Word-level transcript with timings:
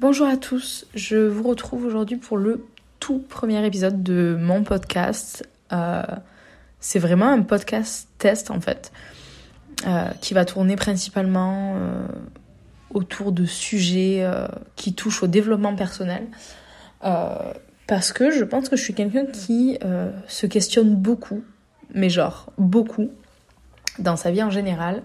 Bonjour 0.00 0.28
à 0.28 0.36
tous, 0.36 0.86
je 0.94 1.16
vous 1.16 1.42
retrouve 1.42 1.84
aujourd'hui 1.84 2.18
pour 2.18 2.36
le 2.36 2.64
tout 3.00 3.18
premier 3.18 3.66
épisode 3.66 4.04
de 4.04 4.38
mon 4.40 4.62
podcast. 4.62 5.44
Euh, 5.72 6.04
c'est 6.78 7.00
vraiment 7.00 7.26
un 7.26 7.42
podcast 7.42 8.08
test 8.16 8.52
en 8.52 8.60
fait, 8.60 8.92
euh, 9.88 10.04
qui 10.20 10.34
va 10.34 10.44
tourner 10.44 10.76
principalement 10.76 11.74
euh, 11.74 12.06
autour 12.94 13.32
de 13.32 13.44
sujets 13.44 14.24
qui 14.76 14.94
touchent 14.94 15.24
au 15.24 15.26
développement 15.26 15.74
personnel. 15.74 16.28
parce 17.00 18.12
que 18.12 18.30
je 18.30 18.44
pense 18.44 18.68
que 18.68 18.76
je 18.76 18.82
suis 18.84 18.94
quelqu'un 18.94 19.26
qui 19.26 19.80
se 20.28 20.46
questionne 20.46 20.94
beaucoup, 20.94 21.42
mais 21.92 22.08
genre 22.08 22.52
beaucoup, 22.56 23.10
dans 23.98 24.14
sa 24.14 24.30
vie 24.30 24.44
en 24.44 24.50
général. 24.50 25.02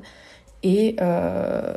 Et 0.64 0.95
euh, 1.02 1.73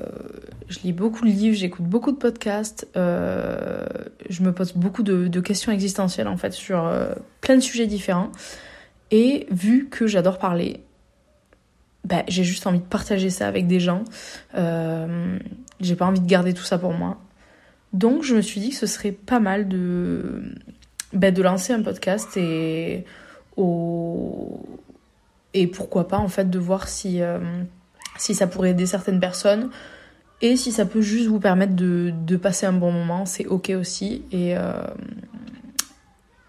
je 0.69 0.79
lis 0.81 0.93
beaucoup 0.93 1.25
de 1.25 1.31
livres, 1.31 1.57
j'écoute 1.57 1.85
beaucoup 1.85 2.13
de 2.13 2.17
podcasts, 2.17 2.87
euh, 2.97 3.85
je 4.31 4.43
me 4.43 4.53
pose 4.53 4.73
beaucoup 4.75 5.03
de, 5.03 5.41
questions 5.41 5.73
existentielles 5.73 6.29
en 6.29 6.37
fait 6.37 6.53
sur 6.53 6.87
euh, 6.87 7.13
plein 7.41 7.57
de 7.57 7.61
sujets 7.61 7.89
différents. 7.89 8.31
Et 9.11 9.47
vu 9.51 9.89
que 9.89 10.07
j'adore 10.07 10.39
parler, 10.39 10.81
bah, 12.05 12.23
j'ai 12.29 12.45
juste 12.45 12.67
envie 12.67 12.79
de 12.79 12.85
partager 12.85 13.29
ça 13.29 13.49
avec 13.49 13.67
des 13.67 13.81
gens. 13.81 14.05
j'ai 14.55 15.97
pas 15.97 16.07
envie 16.07 16.21
de 16.21 16.27
garder 16.27 16.55
tout 16.55 16.65
ça 16.65 16.79
pour 16.79 16.93
moi. 16.93 17.19
Donc 17.93 18.23
je 18.23 18.37
me 18.37 18.41
suis 18.41 18.61
dit 18.61 18.71
que 18.71 18.77
ce 18.77 18.87
serait 18.87 19.13
pas 19.13 19.41
mal 19.41 19.67
de, 19.67 20.43
bah, 21.13 21.33
de 21.33 21.43
lancer 21.43 21.73
un 21.73 21.83
podcast 21.83 22.37
et, 22.37 23.05
au... 23.57 24.61
et 25.55 25.67
pourquoi 25.67 26.07
pas 26.07 26.19
en 26.19 26.29
fait 26.29 26.51
de 26.51 26.59
voir 26.59 26.89
si 26.89 27.21
si 28.19 28.35
ça 28.35 28.47
pourrait 28.47 28.71
aider 28.71 28.87
certaines 28.87 29.21
personnes. 29.21 29.71
Et 30.43 30.57
si 30.57 30.71
ça 30.71 30.85
peut 30.85 31.01
juste 31.01 31.29
vous 31.29 31.41
permettre 31.41 31.75
de, 31.75 32.37
passer 32.37 32.67
un 32.67 32.73
bon 32.73 32.93
moment, 32.93 33.25
c'est 33.25 33.47
ok 33.47 33.71
aussi. 33.71 34.23
Et, 34.33 34.57
euh, 34.57 34.73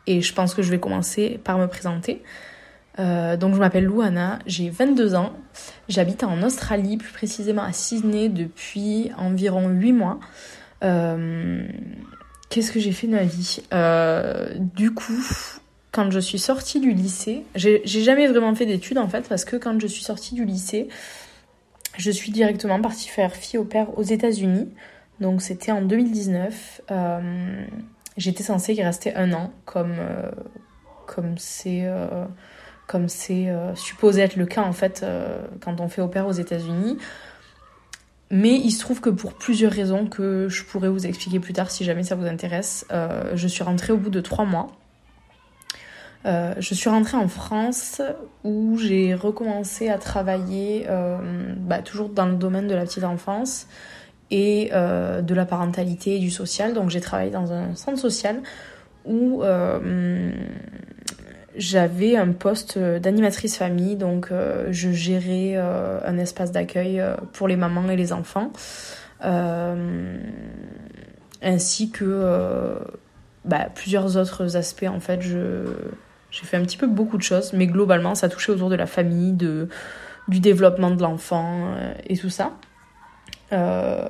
et 0.08 0.22
je 0.22 0.34
pense 0.34 0.54
que 0.54 0.62
je 0.62 0.70
vais 0.70 0.80
commencer 0.80 1.40
par 1.44 1.58
me 1.58 1.68
présenter. 1.68 2.22
Euh, 3.00 3.38
donc 3.38 3.54
je 3.54 3.60
m'appelle 3.60 3.86
Louana, 3.86 4.40
j'ai 4.48 4.72
22 4.72 5.14
ans, 5.14 5.34
j'habite 5.88 6.24
en 6.24 6.42
Australie, 6.42 6.98
plus 6.98 7.14
précisément 7.14 7.62
à 7.62 7.72
Sydney 7.72 8.28
depuis 8.28 9.12
environ 9.18 9.70
8 9.70 9.94
mois. 9.94 10.20
Euh, 10.84 11.66
qu'est-ce 12.50 12.72
que 12.72 12.80
j'ai 12.80 12.92
fait 12.92 13.08
de 13.08 13.14
ma 13.14 13.24
vie? 13.24 13.62
Du 14.76 14.94
coup, 14.94 15.24
quand 15.92 16.12
je 16.12 16.20
suis 16.20 16.40
sortie 16.40 16.80
du 16.80 16.92
lycée, 16.92 17.44
j'ai 17.56 17.82
jamais 17.86 18.28
vraiment 18.28 18.54
fait 18.56 18.66
d'études 18.66 18.98
en 18.98 19.08
fait, 19.08 19.30
parce 19.30 19.46
que 19.46 19.56
quand 19.56 19.80
je 19.80 19.88
suis 19.88 20.04
sortie 20.04 20.36
du 20.36 20.44
lycée, 20.44 20.90
je 21.98 22.12
suis 22.12 22.32
directement 22.32 22.80
partie 22.82 23.10
faire 23.10 23.36
fille 23.36 23.60
au 23.60 23.66
père 23.66 23.98
aux 23.98 24.04
États-Unis. 24.04 24.70
Donc 25.20 25.42
c'était 25.42 25.72
en 25.72 25.82
2019. 25.82 26.82
Euh, 26.92 27.66
j'étais 28.18 28.44
censée 28.44 28.74
y 28.74 28.84
rester 28.84 29.16
un 29.16 29.34
an, 29.34 29.52
comme 29.66 29.96
euh, 30.00 30.32
c'est 33.08 33.50
euh, 33.50 33.76
supposé 33.76 34.22
être 34.22 34.36
le 34.36 34.46
cas 34.46 34.62
en 34.62 34.74
fait 34.74 35.06
quand 35.62 35.82
on 35.82 35.88
fait 35.88 36.02
au 36.02 36.08
aux 36.28 36.32
États-Unis. 36.32 36.98
Mais 38.30 38.56
il 38.56 38.72
se 38.72 38.82
trouve 38.82 39.00
que 39.00 39.10
pour 39.10 39.34
plusieurs 39.34 39.72
raisons 39.72 40.06
que 40.06 40.50
je 40.50 40.64
pourrais 40.66 40.90
vous 40.90 41.08
expliquer 41.08 41.40
plus 41.40 41.54
tard 41.54 41.72
si 41.72 41.86
jamais 41.86 42.04
ça 42.04 42.16
vous 42.16 42.26
intéresse, 42.26 42.86
je 43.34 43.48
suis 43.48 43.64
rentrée 43.64 43.94
au 43.94 43.98
bout 43.98 44.10
de 44.10 44.20
trois 44.20 44.44
mois. 44.44 44.68
Euh, 46.28 46.54
je 46.60 46.74
suis 46.74 46.90
rentrée 46.90 47.18
en 47.18 47.30
France 47.30 48.02
où 48.44 48.78
j'ai 48.78 49.14
recommencé 49.14 49.90
à 49.90 49.98
travailler 49.98 50.86
euh, 50.90 51.18
bah, 51.58 51.82
toujours 51.82 52.10
dans 52.10 52.26
le 52.26 52.36
domaine 52.36 52.68
de 52.68 52.76
la 52.76 52.84
petite 52.84 53.06
enfance 53.06 53.68
et 54.30 54.72
euh, 54.74 55.22
de 55.22 55.34
la 55.34 55.46
parentalité 55.46 56.16
et 56.16 56.20
du 56.20 56.30
social. 56.30 56.74
Donc 56.74 56.90
j'ai 56.90 57.00
travaillé 57.00 57.32
dans 57.32 57.54
un 57.54 57.76
centre 57.76 58.00
social 58.00 58.42
où 59.06 59.42
j'avais 61.56 62.18
un 62.18 62.34
poste 62.34 62.78
d'animatrice 62.78 63.58
famille. 63.58 63.96
Donc 63.96 64.30
je 64.70 64.92
gérais 64.92 65.56
un 65.56 66.18
espace 66.18 66.52
d'accueil 66.52 67.02
pour 67.32 67.48
les 67.48 67.56
mamans 67.56 67.90
et 67.90 67.96
les 67.96 68.12
enfants. 68.12 68.52
ainsi 71.42 71.90
que 71.90 72.78
bah, 73.46 73.70
plusieurs 73.74 74.18
autres 74.18 74.58
aspects 74.58 74.90
en 74.90 75.00
fait. 75.00 75.22
Je 75.22 75.64
j'ai 76.32 76.46
fait 76.46 76.58
un 76.58 76.64
petit 76.64 76.78
peu 76.78 76.88
beaucoup 76.88 77.18
de 77.18 77.24
choses, 77.24 77.54
mais 77.54 77.68
globalement, 77.68 78.16
ça 78.16 78.30
touchait 78.30 78.52
autour 78.52 78.70
de 78.70 78.76
la 78.76 78.86
famille, 78.86 79.32
de, 79.32 79.70
du 80.28 80.40
développement 80.40 80.92
de 80.92 81.02
l'enfant 81.02 81.74
euh, 81.76 81.94
et 82.06 82.18
tout 82.18 82.30
ça. 82.30 82.54
Euh, 83.54 84.08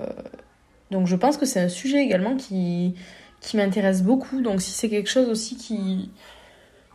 donc 0.90 1.08
je 1.08 1.16
pense 1.16 1.38
que 1.38 1.46
c'est 1.46 1.60
un 1.60 1.70
sujet 1.70 2.00
également 2.04 2.36
qui, 2.36 2.96
qui 3.40 3.58
m'intéresse 3.58 4.02
beaucoup. 4.02 4.42
Donc 4.42 4.62
si 4.62 4.72
c'est 4.72 4.90
quelque 4.90 5.10
chose 5.10 5.30
aussi 5.30 5.58
qui, 5.58 6.10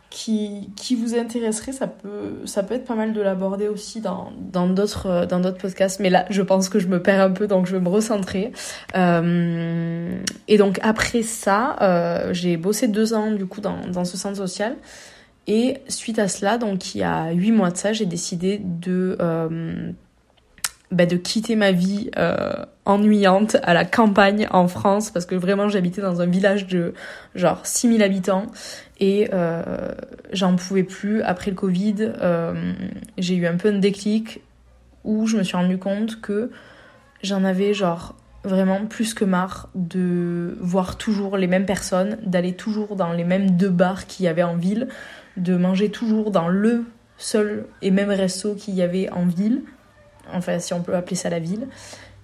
qui, 0.09 0.71
qui 0.75 0.95
vous 0.95 1.15
intéresserait, 1.15 1.71
ça 1.71 1.87
peut, 1.87 2.41
ça 2.43 2.61
peut 2.61 2.73
être 2.73 2.85
pas 2.85 2.95
mal 2.95 3.13
de 3.13 3.21
l'aborder 3.21 3.69
aussi 3.69 4.01
dans, 4.01 4.33
dans, 4.51 4.67
d'autres, 4.67 5.25
dans 5.25 5.39
d'autres 5.39 5.59
podcasts. 5.59 6.01
Mais 6.01 6.09
là, 6.09 6.25
je 6.29 6.41
pense 6.41 6.67
que 6.67 6.79
je 6.79 6.87
me 6.87 7.01
perds 7.01 7.21
un 7.21 7.31
peu, 7.31 7.47
donc 7.47 7.65
je 7.65 7.77
vais 7.77 7.81
me 7.81 7.89
recentrer. 7.89 8.51
Euh, 8.95 10.19
et 10.49 10.57
donc 10.57 10.79
après 10.83 11.21
ça, 11.21 12.27
j'ai 12.33 12.57
bossé 12.57 12.89
deux 12.89 13.13
ans 13.13 13.31
du 13.31 13.45
coup 13.45 13.61
dans, 13.61 13.87
dans 13.87 14.03
ce 14.03 14.17
centre 14.17 14.35
social. 14.35 14.75
Et 15.47 15.77
suite 15.87 16.19
à 16.19 16.27
cela, 16.27 16.57
donc 16.57 16.95
il 16.95 16.99
y 16.99 17.03
a 17.03 17.31
huit 17.31 17.51
mois 17.51 17.71
de 17.71 17.77
ça, 17.77 17.91
j'ai 17.91 18.05
décidé 18.05 18.61
de, 18.63 19.17
euh, 19.19 19.91
bah, 20.91 21.05
de 21.05 21.17
quitter 21.17 21.55
ma 21.55 21.71
vie 21.73 22.09
euh, 22.17 22.53
ennuyante 22.85 23.57
à 23.63 23.73
la 23.73 23.83
campagne 23.83 24.47
en 24.51 24.69
France 24.69 25.11
parce 25.11 25.25
que 25.25 25.35
vraiment 25.35 25.67
j'habitais 25.67 26.01
dans 26.01 26.21
un 26.21 26.27
village 26.27 26.67
de 26.67 26.93
genre 27.35 27.65
6000 27.65 28.01
habitants 28.03 28.47
et 29.01 29.29
euh, 29.33 29.91
j'en 30.31 30.55
pouvais 30.55 30.83
plus. 30.83 31.21
Après 31.23 31.51
le 31.51 31.57
Covid, 31.57 32.13
j'ai 33.17 33.35
eu 33.35 33.45
un 33.45 33.57
peu 33.57 33.69
un 33.69 33.79
déclic 33.79 34.41
où 35.03 35.27
je 35.27 35.37
me 35.37 35.43
suis 35.43 35.57
rendu 35.57 35.77
compte 35.77 36.21
que 36.21 36.51
j'en 37.21 37.43
avais 37.43 37.73
genre 37.73 38.15
vraiment 38.45 38.85
plus 38.85 39.13
que 39.13 39.25
marre 39.25 39.69
de 39.75 40.57
voir 40.59 40.97
toujours 40.97 41.37
les 41.37 41.47
mêmes 41.47 41.65
personnes, 41.65 42.17
d'aller 42.25 42.53
toujours 42.53 42.95
dans 42.95 43.11
les 43.11 43.23
mêmes 43.23 43.51
deux 43.51 43.69
bars 43.69 44.05
qu'il 44.05 44.25
y 44.25 44.27
avait 44.27 44.43
en 44.43 44.55
ville 44.55 44.87
de 45.37 45.55
manger 45.55 45.89
toujours 45.89 46.31
dans 46.31 46.47
le 46.47 46.85
seul 47.17 47.65
et 47.81 47.91
même 47.91 48.09
resto 48.09 48.55
qu'il 48.55 48.75
y 48.75 48.81
avait 48.81 49.09
en 49.09 49.25
ville, 49.25 49.61
enfin 50.31 50.59
si 50.59 50.73
on 50.73 50.81
peut 50.81 50.95
appeler 50.95 51.15
ça 51.15 51.29
la 51.29 51.39
ville. 51.39 51.67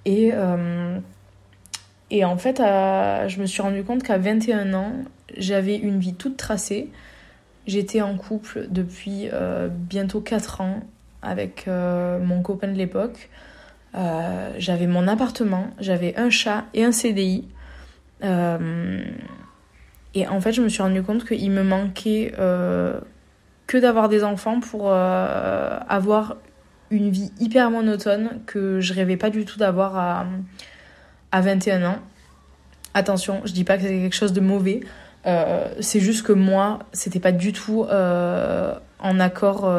Et, 0.06 0.32
euh, 0.34 0.98
et 2.12 2.26
en 2.26 2.38
fait, 2.38 2.58
je 2.58 3.40
me 3.40 3.46
suis 3.46 3.62
rendu 3.62 3.84
compte 3.84 4.04
qu'à 4.04 4.18
21 4.18 4.74
ans, 4.74 4.94
j'avais 5.38 5.76
une 5.78 6.00
vie 6.00 6.16
toute 6.16 6.38
tracée. 6.38 6.90
J'étais 7.68 8.02
en 8.02 8.18
couple 8.18 8.68
depuis 8.70 9.30
euh, 9.32 9.68
bientôt 9.70 10.22
4 10.22 10.62
ans 10.62 10.82
avec 11.22 11.66
euh, 11.68 12.20
mon 12.20 12.42
copain 12.42 12.68
de 12.68 12.78
l'époque. 12.78 13.30
j'avais 13.94 14.88
mon 14.88 15.08
appartement, 15.08 15.68
j'avais 15.80 16.16
un 16.18 16.30
chat 16.30 16.66
et 16.74 16.84
un 16.84 16.92
CDI. 16.92 17.48
Et 20.16 20.28
en 20.28 20.42
fait, 20.42 20.54
je 20.54 20.62
me 20.62 20.70
suis 20.70 20.82
rendu 20.82 21.04
compte 21.04 21.26
qu'il 21.26 21.52
me 21.52 21.64
manquait 21.64 22.34
euh, 22.40 23.00
que 23.68 23.78
d'avoir 23.78 24.10
des 24.10 24.24
enfants 24.24 24.60
pour 24.60 24.90
euh, 24.92 25.78
avoir 25.88 26.38
une 26.90 27.12
vie 27.12 27.32
hyper 27.40 27.70
monotone 27.70 28.42
que 28.48 28.80
je 28.80 28.94
rêvais 28.94 29.18
pas 29.18 29.30
du 29.30 29.46
tout 29.46 29.60
d'avoir 29.60 29.98
à, 29.98 30.26
à 31.32 31.42
21 31.42 31.84
ans. 31.88 32.00
Attention, 32.96 33.42
je 33.46 33.54
dis 33.54 33.64
pas 33.64 33.78
que 33.78 33.84
c'est 33.84 33.90
quelque 33.90 34.16
chose 34.16 34.34
de 34.34 34.42
mauvais. 34.42 34.82
Euh, 35.28 35.68
c'est 35.80 36.00
juste 36.00 36.26
que 36.26 36.34
moi, 36.34 36.80
c'était 36.92 37.20
pas 37.20 37.32
du 37.32 37.54
tout 37.54 37.86
en 37.88 39.20
accord, 39.20 39.72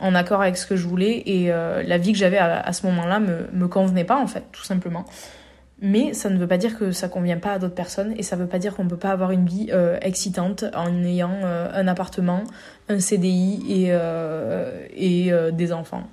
en 0.00 0.14
accord 0.16 0.42
avec 0.42 0.56
ce 0.56 0.66
que 0.66 0.74
je 0.74 0.88
voulais 0.88 1.22
et 1.26 1.46
la 1.46 1.98
vie 1.98 2.12
que 2.12 2.18
j'avais 2.18 2.38
à, 2.38 2.58
à, 2.58 2.72
ce 2.72 2.84
moment-là 2.86 3.20
me, 3.20 3.46
me 3.52 3.68
convenait 3.68 4.04
pas 4.04 4.18
en 4.18 4.26
fait, 4.26 4.42
tout 4.50 4.64
simplement. 4.64 5.04
Mais 5.82 6.12
ça 6.12 6.28
ne 6.28 6.36
veut 6.36 6.46
pas 6.46 6.58
dire 6.58 6.78
que 6.78 6.92
ça 6.92 7.08
convient 7.08 7.38
pas 7.38 7.54
à 7.54 7.58
d'autres 7.58 7.74
personnes 7.74 8.12
et 8.18 8.22
ça 8.22 8.36
ne 8.36 8.42
veut 8.42 8.48
pas 8.48 8.58
dire 8.58 8.76
qu'on 8.76 8.84
ne 8.84 8.90
peut 8.90 8.98
pas 8.98 9.12
avoir 9.12 9.30
une 9.30 9.46
vie 9.46 9.68
euh, 9.72 9.98
excitante 10.02 10.64
en 10.74 11.02
ayant 11.02 11.38
euh, 11.42 11.70
un 11.72 11.88
appartement, 11.88 12.44
un 12.90 13.00
CDI 13.00 13.64
et, 13.66 13.86
euh, 13.90 14.86
et 14.94 15.30
des 15.52 15.72
enfants. 15.72 16.06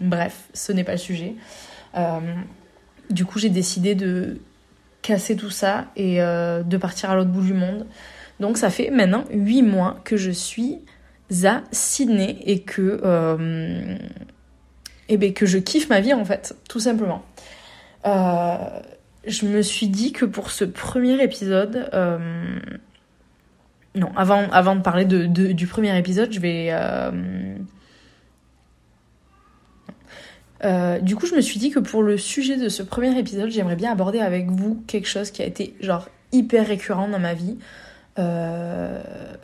Bref, 0.00 0.48
ce 0.54 0.72
n'est 0.72 0.84
pas 0.84 0.92
le 0.92 0.98
sujet. 0.98 1.34
du 3.10 3.24
coup, 3.24 3.38
j'ai 3.38 3.48
décidé 3.48 3.94
de 3.94 4.38
casser 5.02 5.36
tout 5.36 5.50
ça 5.50 5.86
et 5.94 6.18
de 6.18 6.76
partir 6.76 7.10
à 7.10 7.14
l'autre 7.14 7.30
bout 7.30 7.44
du 7.44 7.54
monde. 7.54 7.86
Donc 8.40 8.58
ça 8.58 8.70
fait 8.70 8.90
maintenant 8.90 9.24
8 9.30 9.62
mois 9.62 10.00
que 10.04 10.16
je 10.16 10.32
suis 10.32 10.80
à 11.44 11.62
Sydney 11.70 12.38
et 12.44 12.60
que, 12.62 13.00
et 15.08 15.16
ben, 15.16 15.32
que 15.32 15.46
je 15.46 15.58
kiffe 15.58 15.88
ma 15.88 16.00
vie 16.00 16.12
en 16.12 16.24
fait, 16.24 16.56
tout 16.68 16.80
simplement. 16.80 17.24
Je 19.26 19.46
me 19.46 19.62
suis 19.62 19.88
dit 19.88 20.12
que 20.12 20.24
pour 20.24 20.50
ce 20.50 20.64
premier 20.64 21.22
épisode, 21.22 21.88
euh, 21.94 22.58
non, 23.94 24.10
avant, 24.16 24.76
de 24.76 24.82
parler 24.82 25.04
du 25.04 25.66
premier 25.66 25.96
épisode, 25.98 26.32
je 26.32 26.40
vais. 26.40 26.68
Euh, 26.70 27.56
euh, 30.64 30.98
du 31.00 31.16
coup, 31.16 31.26
je 31.26 31.34
me 31.34 31.40
suis 31.40 31.58
dit 31.58 31.70
que 31.70 31.78
pour 31.78 32.02
le 32.02 32.16
sujet 32.16 32.56
de 32.56 32.68
ce 32.68 32.82
premier 32.82 33.18
épisode, 33.18 33.50
j'aimerais 33.50 33.76
bien 33.76 33.92
aborder 33.92 34.20
avec 34.20 34.50
vous 34.50 34.82
quelque 34.86 35.08
chose 35.08 35.30
qui 35.30 35.42
a 35.42 35.46
été 35.46 35.74
genre 35.80 36.08
hyper 36.32 36.66
récurrent 36.66 37.08
dans 37.08 37.18
ma 37.18 37.34
vie 37.34 37.58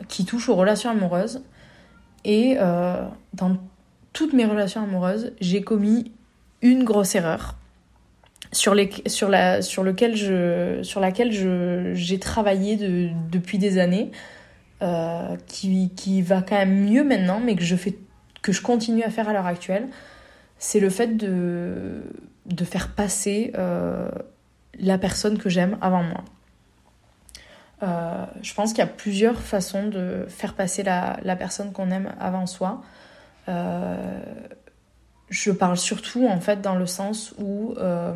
qui 0.07 0.25
touche 0.25 0.49
aux 0.49 0.55
relations 0.55 0.89
amoureuses. 0.89 1.43
Et 2.25 2.57
dans 3.33 3.57
toutes 4.13 4.33
mes 4.33 4.45
relations 4.45 4.81
amoureuses, 4.81 5.33
j'ai 5.39 5.61
commis 5.61 6.11
une 6.61 6.83
grosse 6.83 7.13
erreur 7.13 7.55
sur, 8.53 8.75
sur, 9.07 9.29
la, 9.29 9.61
sur, 9.61 9.83
lequel 9.83 10.15
je, 10.15 10.81
sur 10.83 10.99
laquelle 10.99 11.31
j'ai 11.95 12.19
travaillé 12.19 12.77
de, 12.77 13.09
depuis 13.31 13.57
des 13.57 13.79
années, 13.79 14.11
euh, 14.81 15.35
qui, 15.47 15.91
qui, 15.95 16.21
va 16.21 16.41
quand 16.41 16.55
même 16.57 16.85
mieux 16.89 17.03
maintenant, 17.03 17.39
mais 17.39 17.55
que 17.55 17.63
je, 17.63 17.75
fais, 17.75 17.97
que 18.41 18.51
je 18.51 18.61
continue 18.61 19.03
à 19.03 19.09
faire 19.09 19.29
à 19.29 19.33
l'heure 19.33 19.45
actuelle, 19.45 19.87
c'est 20.57 20.79
le 20.79 20.89
fait 20.89 21.15
de, 21.17 22.03
de 22.45 22.65
faire 22.65 22.89
passer 22.89 23.51
euh, 23.57 24.09
la 24.79 24.97
personne 24.97 25.37
que 25.37 25.49
j'aime 25.49 25.77
avant 25.81 26.03
moi. 26.03 26.23
Euh, 27.81 28.25
je 28.41 28.53
pense 28.53 28.69
qu'il 28.69 28.79
y 28.79 28.81
a 28.81 28.87
plusieurs 28.87 29.41
façons 29.41 29.87
de 29.87 30.25
faire 30.27 30.53
passer 30.53 30.83
la, 30.83 31.17
la 31.23 31.35
personne 31.35 31.71
qu'on 31.71 31.89
aime 31.89 32.13
avant 32.19 32.45
soi. 32.45 32.81
Je 35.29 35.51
parle 35.51 35.77
surtout 35.77 36.27
en 36.27 36.39
fait 36.39 36.61
dans 36.61 36.75
le 36.75 36.85
sens 36.85 37.33
où 37.37 37.73
euh, 37.77 38.13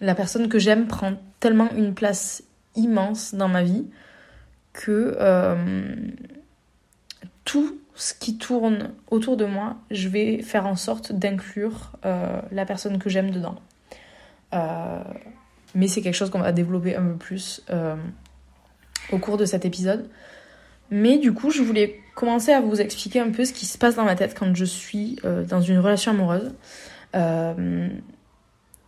la 0.00 0.14
personne 0.14 0.48
que 0.48 0.58
j'aime 0.58 0.86
prend 0.86 1.14
tellement 1.40 1.70
une 1.72 1.94
place 1.94 2.42
immense 2.74 3.34
dans 3.34 3.48
ma 3.48 3.62
vie 3.62 3.86
que 4.72 5.16
euh, 5.20 5.96
tout 7.44 7.78
ce 7.94 8.14
qui 8.14 8.38
tourne 8.38 8.92
autour 9.10 9.36
de 9.36 9.44
moi, 9.44 9.76
je 9.90 10.08
vais 10.08 10.42
faire 10.42 10.66
en 10.66 10.76
sorte 10.76 11.12
d'inclure 11.12 11.92
euh, 12.04 12.40
la 12.52 12.64
personne 12.64 12.98
que 12.98 13.10
j'aime 13.10 13.30
dedans. 13.30 13.56
mais 15.74 15.88
c'est 15.88 16.00
quelque 16.00 16.14
chose 16.14 16.30
qu'on 16.30 16.40
va 16.40 16.52
développer 16.52 16.96
un 16.96 17.02
peu 17.02 17.16
plus 17.16 17.64
au 19.12 19.18
cours 19.18 19.36
de 19.36 19.44
cet 19.44 19.64
épisode. 19.64 20.08
Mais 20.90 21.18
du 21.18 21.32
coup, 21.34 21.50
je 21.50 21.62
voulais 21.62 22.00
commencer 22.18 22.50
à 22.50 22.60
vous 22.60 22.80
expliquer 22.80 23.20
un 23.20 23.30
peu 23.30 23.44
ce 23.44 23.52
qui 23.52 23.64
se 23.64 23.78
passe 23.78 23.94
dans 23.94 24.02
ma 24.02 24.16
tête 24.16 24.36
quand 24.36 24.52
je 24.52 24.64
suis 24.64 25.20
euh, 25.24 25.44
dans 25.44 25.60
une 25.60 25.78
relation 25.78 26.10
amoureuse. 26.10 26.52
Euh, 27.14 27.88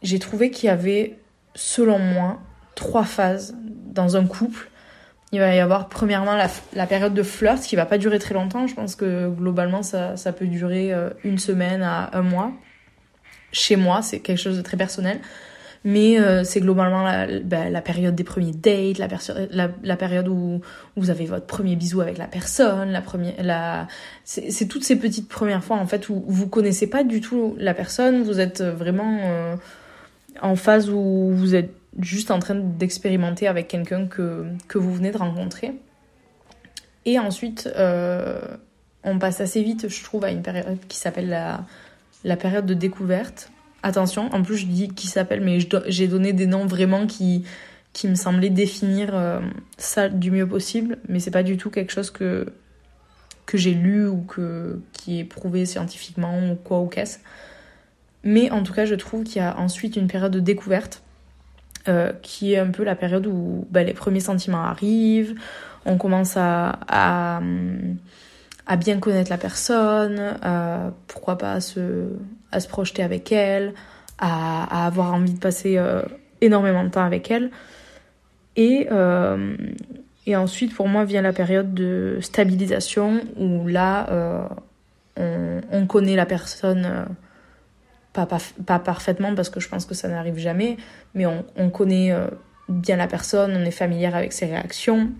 j'ai 0.02 0.18
trouvé 0.18 0.50
qu'il 0.50 0.66
y 0.66 0.70
avait, 0.70 1.16
selon 1.54 2.00
moi, 2.00 2.40
trois 2.74 3.04
phases 3.04 3.54
dans 3.86 4.16
un 4.16 4.26
couple. 4.26 4.68
Il 5.30 5.38
va 5.38 5.54
y 5.54 5.60
avoir 5.60 5.88
premièrement 5.88 6.36
la, 6.74 6.86
période 6.88 7.14
de 7.14 7.22
flirt 7.22 7.62
qui 7.62 7.76
va 7.76 7.86
pas 7.86 7.98
durer 7.98 8.18
très 8.18 8.34
longtemps. 8.34 8.66
Je 8.66 8.74
pense 8.74 8.96
que 8.96 9.28
globalement 9.28 9.84
ça, 9.84 10.16
ça 10.16 10.32
peut 10.32 10.48
durer 10.48 10.92
euh, 10.92 11.10
une 11.22 11.38
semaine 11.38 11.82
à 11.82 12.10
un 12.12 12.22
mois. 12.22 12.50
Chez 13.52 13.76
moi, 13.76 14.02
c'est 14.02 14.18
quelque 14.18 14.38
chose 14.38 14.56
de 14.56 14.62
très 14.62 14.76
personnel 14.76 15.20
mais 15.84 16.20
euh, 16.20 16.44
c'est 16.44 16.60
globalement 16.60 17.02
la, 17.02 17.40
bah, 17.40 17.70
la, 17.70 17.80
période 17.80 18.14
des 18.14 18.24
premiers 18.24 18.52
dates, 18.52 18.98
la, 18.98 19.96
période 19.96 20.28
où, 20.28 20.60
vous 20.96 21.10
avez 21.10 21.24
votre 21.24 21.46
premier 21.46 21.74
bisou 21.76 22.02
avec 22.02 22.18
la 22.18 22.26
personne, 22.26 22.90
la 22.90 23.02
la, 23.42 23.88
c'est 24.24 24.66
toutes 24.68 24.84
ces 24.84 24.96
petites 24.96 25.28
premières 25.28 25.64
fois 25.64 25.78
en 25.78 25.86
fait 25.86 26.08
où 26.10 26.22
vous 26.26 26.48
connaissez 26.48 26.86
pas 26.86 27.02
du 27.02 27.20
tout 27.20 27.56
la 27.58 27.72
personne, 27.72 28.22
vous 28.22 28.40
êtes 28.40 28.62
vraiment 28.62 29.20
euh, 29.22 29.56
en 30.42 30.54
phase 30.54 30.90
où 30.90 31.30
vous 31.32 31.54
êtes 31.54 31.72
juste 31.98 32.30
en 32.30 32.38
train 32.38 32.56
d'expérimenter 32.56 33.48
avec 33.48 33.68
quelqu'un 33.68 34.06
que, 34.06 34.44
que 34.68 34.78
vous 34.78 34.92
venez 34.92 35.10
de 35.10 35.18
rencontrer. 35.18 35.72
Et 37.06 37.18
ensuite, 37.18 37.68
euh, 37.76 38.40
on 39.02 39.18
passe 39.18 39.40
assez 39.40 39.62
vite, 39.62 39.88
je 39.88 40.04
trouve, 40.04 40.24
à 40.24 40.30
une 40.30 40.42
période 40.42 40.78
qui 40.88 40.98
s'appelle 40.98 41.30
la, 41.30 41.64
la 42.22 42.36
période 42.36 42.66
de 42.66 42.74
découverte 42.74 43.50
Attention, 43.82 44.32
en 44.34 44.42
plus 44.42 44.56
je 44.56 44.66
dis 44.66 44.88
qui 44.88 45.06
s'appelle, 45.06 45.40
mais 45.40 45.58
j'ai 45.86 46.08
donné 46.08 46.32
des 46.32 46.46
noms 46.46 46.66
vraiment 46.66 47.06
qui, 47.06 47.44
me 48.04 48.14
semblaient 48.14 48.50
définir 48.50 49.10
euh, 49.14 49.40
ça 49.78 50.08
du 50.08 50.30
mieux 50.30 50.46
possible, 50.46 50.98
mais 51.08 51.18
c'est 51.18 51.30
pas 51.30 51.42
du 51.42 51.56
tout 51.56 51.70
quelque 51.70 51.92
chose 51.92 52.10
que, 52.10 52.46
j'ai 53.52 53.74
lu 53.74 54.06
ou 54.06 54.24
qui 54.92 55.18
est 55.18 55.24
prouvé 55.24 55.66
scientifiquement 55.66 56.52
ou 56.52 56.54
quoi 56.54 56.80
ou 56.80 56.86
qu'est-ce. 56.86 57.18
Mais 58.22 58.50
en 58.50 58.62
tout 58.62 58.72
cas, 58.72 58.84
je 58.84 58.94
trouve 58.94 59.24
qu'il 59.24 59.42
y 59.42 59.44
a 59.44 59.58
ensuite 59.58 59.96
une 59.96 60.06
période 60.06 60.30
de 60.30 60.38
découverte 60.38 61.02
euh, 61.88 62.12
qui 62.22 62.52
est 62.52 62.58
un 62.58 62.70
peu 62.70 62.84
la 62.84 62.94
période 62.94 63.26
où 63.26 63.66
bah, 63.70 63.82
les 63.82 63.94
premiers 63.94 64.20
sentiments 64.20 64.62
arrivent, 64.62 65.34
on 65.86 65.96
commence 65.96 66.36
à, 66.36 66.78
à, 66.88 67.40
bien 68.76 68.98
connaître 68.98 69.30
la 69.30 69.38
personne, 69.38 70.38
euh, 70.44 70.90
pourquoi 71.08 71.38
pas 71.38 71.60
se, 71.60 72.06
à 72.52 72.60
se 72.60 72.68
projeter 72.68 73.02
avec 73.02 73.32
elle, 73.32 73.74
à, 74.18 74.86
avoir 74.86 75.14
envie 75.14 75.34
de 75.34 75.38
passer 75.38 75.78
euh, 75.78 76.02
énormément 76.40 76.84
de 76.84 76.90
temps 76.90 77.04
avec 77.04 77.30
elle. 77.30 77.50
Et, 78.56 78.88
euh, 78.90 79.56
et 80.26 80.36
ensuite, 80.36 80.74
pour 80.74 80.88
moi, 80.88 81.04
vient 81.04 81.22
la 81.22 81.32
période 81.32 81.72
de 81.72 82.18
stabilisation 82.20 83.20
où 83.36 83.66
là, 83.66 84.48
on, 85.16 85.60
on, 85.70 85.86
connaît 85.86 86.16
la 86.16 86.26
personne, 86.26 87.06
pas, 88.12 88.26
pas, 88.26 88.38
pas, 88.66 88.78
parfaitement 88.78 89.34
parce 89.34 89.48
que 89.48 89.60
je 89.60 89.68
pense 89.68 89.86
que 89.86 89.94
ça 89.94 90.08
n'arrive 90.08 90.36
jamais, 90.36 90.76
mais 91.14 91.26
on, 91.26 91.44
on 91.56 91.70
connaît 91.70 92.14
bien 92.68 92.96
la 92.96 93.06
personne, 93.06 93.56
on 93.56 93.64
est 93.64 93.70
familière 93.70 94.14
avec 94.14 94.32
ses 94.32 94.46
réactions, 94.46 95.10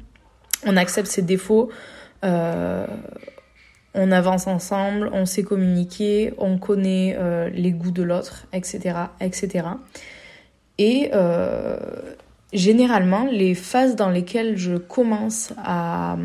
on 0.66 0.76
accepte 0.76 1.08
ses 1.08 1.22
défauts. 1.22 1.70
Euh, 2.24 2.86
on 3.94 4.12
avance 4.12 4.46
ensemble, 4.46 5.10
on 5.12 5.26
sait 5.26 5.42
communiquer, 5.42 6.32
on 6.38 6.58
connaît 6.58 7.16
euh, 7.18 7.48
les 7.50 7.72
goûts 7.72 7.90
de 7.90 8.02
l'autre, 8.02 8.46
etc., 8.52 8.94
etc. 9.20 9.66
Et 10.78 11.10
euh, 11.12 11.76
généralement, 12.52 13.26
les 13.30 13.54
phases 13.54 13.96
dans 13.96 14.08
lesquelles 14.08 14.56
je 14.56 14.76
commence 14.76 15.52
à, 15.58 16.16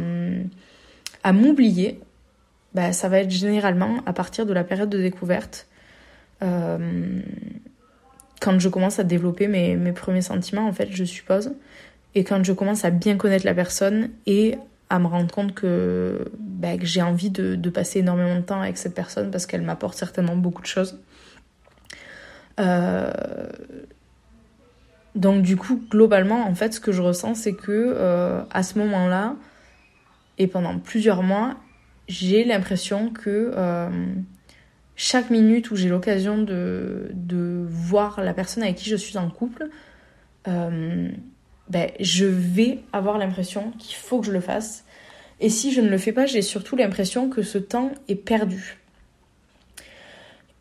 m'oublier, 1.33 1.99
bah, 2.75 2.93
ça 2.93 3.09
va 3.09 3.19
être 3.19 3.31
généralement 3.31 3.97
à 4.05 4.13
partir 4.13 4.45
de 4.45 4.53
la 4.53 4.63
période 4.63 4.89
de 4.89 5.01
découverte, 5.01 5.67
euh, 6.43 7.19
quand 8.41 8.59
je 8.59 8.69
commence 8.69 8.99
à 8.99 9.03
développer 9.03 9.47
mes, 9.47 9.75
mes 9.75 9.91
premiers 9.93 10.21
sentiments, 10.21 10.67
en 10.67 10.73
fait, 10.73 10.89
je 10.91 11.03
suppose, 11.03 11.53
et 12.13 12.23
quand 12.23 12.43
je 12.43 12.53
commence 12.53 12.85
à 12.85 12.91
bien 12.91 13.17
connaître 13.17 13.45
la 13.45 13.55
personne 13.55 14.09
et 14.27 14.55
à 14.89 14.99
me 14.99 15.07
rendre 15.07 15.33
compte 15.33 15.53
que, 15.53 16.31
bah, 16.39 16.77
j'ai 16.81 17.01
envie 17.01 17.29
de, 17.29 17.69
passer 17.69 17.99
énormément 17.99 18.35
de 18.35 18.41
temps 18.41 18.61
avec 18.61 18.77
cette 18.77 18.93
personne 18.93 19.31
parce 19.31 19.45
qu'elle 19.45 19.63
m'apporte 19.63 19.97
certainement 19.97 20.35
beaucoup 20.35 20.61
de 20.61 20.67
choses. 20.67 20.99
Euh, 22.59 23.11
donc 25.15 25.41
du 25.41 25.57
coup, 25.57 25.81
globalement, 25.89 26.45
en 26.45 26.55
fait, 26.55 26.73
ce 26.73 26.79
que 26.79 26.91
je 26.91 27.01
ressens, 27.01 27.35
c'est 27.35 27.53
que 27.53 27.71
euh, 27.71 28.41
à 28.51 28.63
ce 28.63 28.77
moment-là, 28.79 29.35
et 30.37 30.47
pendant 30.47 30.77
plusieurs 30.77 31.23
mois, 31.23 31.55
j'ai 32.07 32.43
l'impression 32.43 33.09
que 33.09 33.51
euh, 33.55 33.89
chaque 34.95 35.29
minute 35.29 35.71
où 35.71 35.75
j'ai 35.75 35.89
l'occasion 35.89 36.37
de, 36.37 37.11
voir 37.67 38.21
la 38.21 38.33
personne 38.33 38.63
avec 38.63 38.75
qui 38.75 38.89
je 38.89 38.95
suis 38.95 39.17
en 39.17 39.29
couple, 39.29 39.69
ben, 41.69 41.89
je 41.99 42.25
vais 42.25 42.79
avoir 42.93 43.17
l'impression 43.17 43.71
qu'il 43.79 43.95
faut 43.95 44.19
que 44.19 44.27
je 44.27 44.31
le 44.31 44.41
fasse. 44.41 44.85
Et 45.39 45.49
si 45.49 45.73
je 45.73 45.81
ne 45.81 45.89
le 45.89 45.97
fais 45.97 46.11
pas, 46.11 46.25
j'ai 46.25 46.41
surtout 46.41 46.75
l'impression 46.75 47.29
que 47.29 47.41
ce 47.41 47.57
temps 47.57 47.91
est 48.07 48.15
perdu. 48.15 48.77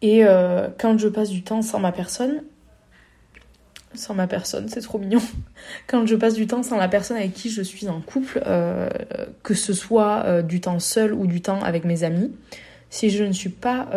Et 0.02 0.25
euh, 0.25 0.68
quand 0.78 0.99
je 0.99 1.08
passe 1.08 1.30
du 1.30 1.42
temps 1.42 1.62
sans 1.62 1.78
ma 1.78 1.92
personne, 1.92 2.42
sans 3.94 4.14
ma 4.14 4.26
personne, 4.26 4.68
c'est 4.68 4.80
trop 4.80 4.99
mignon. 4.99 5.23
Quand 5.87 6.04
je 6.04 6.16
passe 6.16 6.34
du 6.34 6.46
temps 6.46 6.62
sans 6.62 6.76
la 6.76 6.88
personne 6.88 7.16
avec 7.16 7.32
qui 7.32 7.49
je 7.49 7.62
suis 7.62 7.88
en 7.88 8.00
couple, 8.00 8.42
euh, 8.44 8.90
que 9.42 9.54
ce 9.54 9.73
soit 9.73 10.25
euh, 10.26 10.42
du 10.42 10.61
temps 10.61 10.80
seul 10.80 11.14
ou 11.14 11.26
du 11.26 11.40
temps 11.40 11.62
avec 11.62 11.84
mes 11.84 12.02
amis, 12.02 12.32
si 12.90 13.08
je 13.08 13.25
ne 13.25 13.32
suis 13.32 13.49
pas 13.49 13.88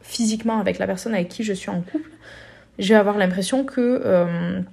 physiquement 0.00 0.58
avec 0.58 0.78
la 0.78 0.86
personne 0.86 1.12
avec 1.12 1.28
qui 1.28 1.44
je 1.44 1.52
suis 1.52 1.70
en 1.70 1.82
couple, 1.82 2.10
je 2.78 2.88
vais 2.88 2.98
avoir 2.98 3.18
l'impression 3.18 3.64
que 3.64 4.64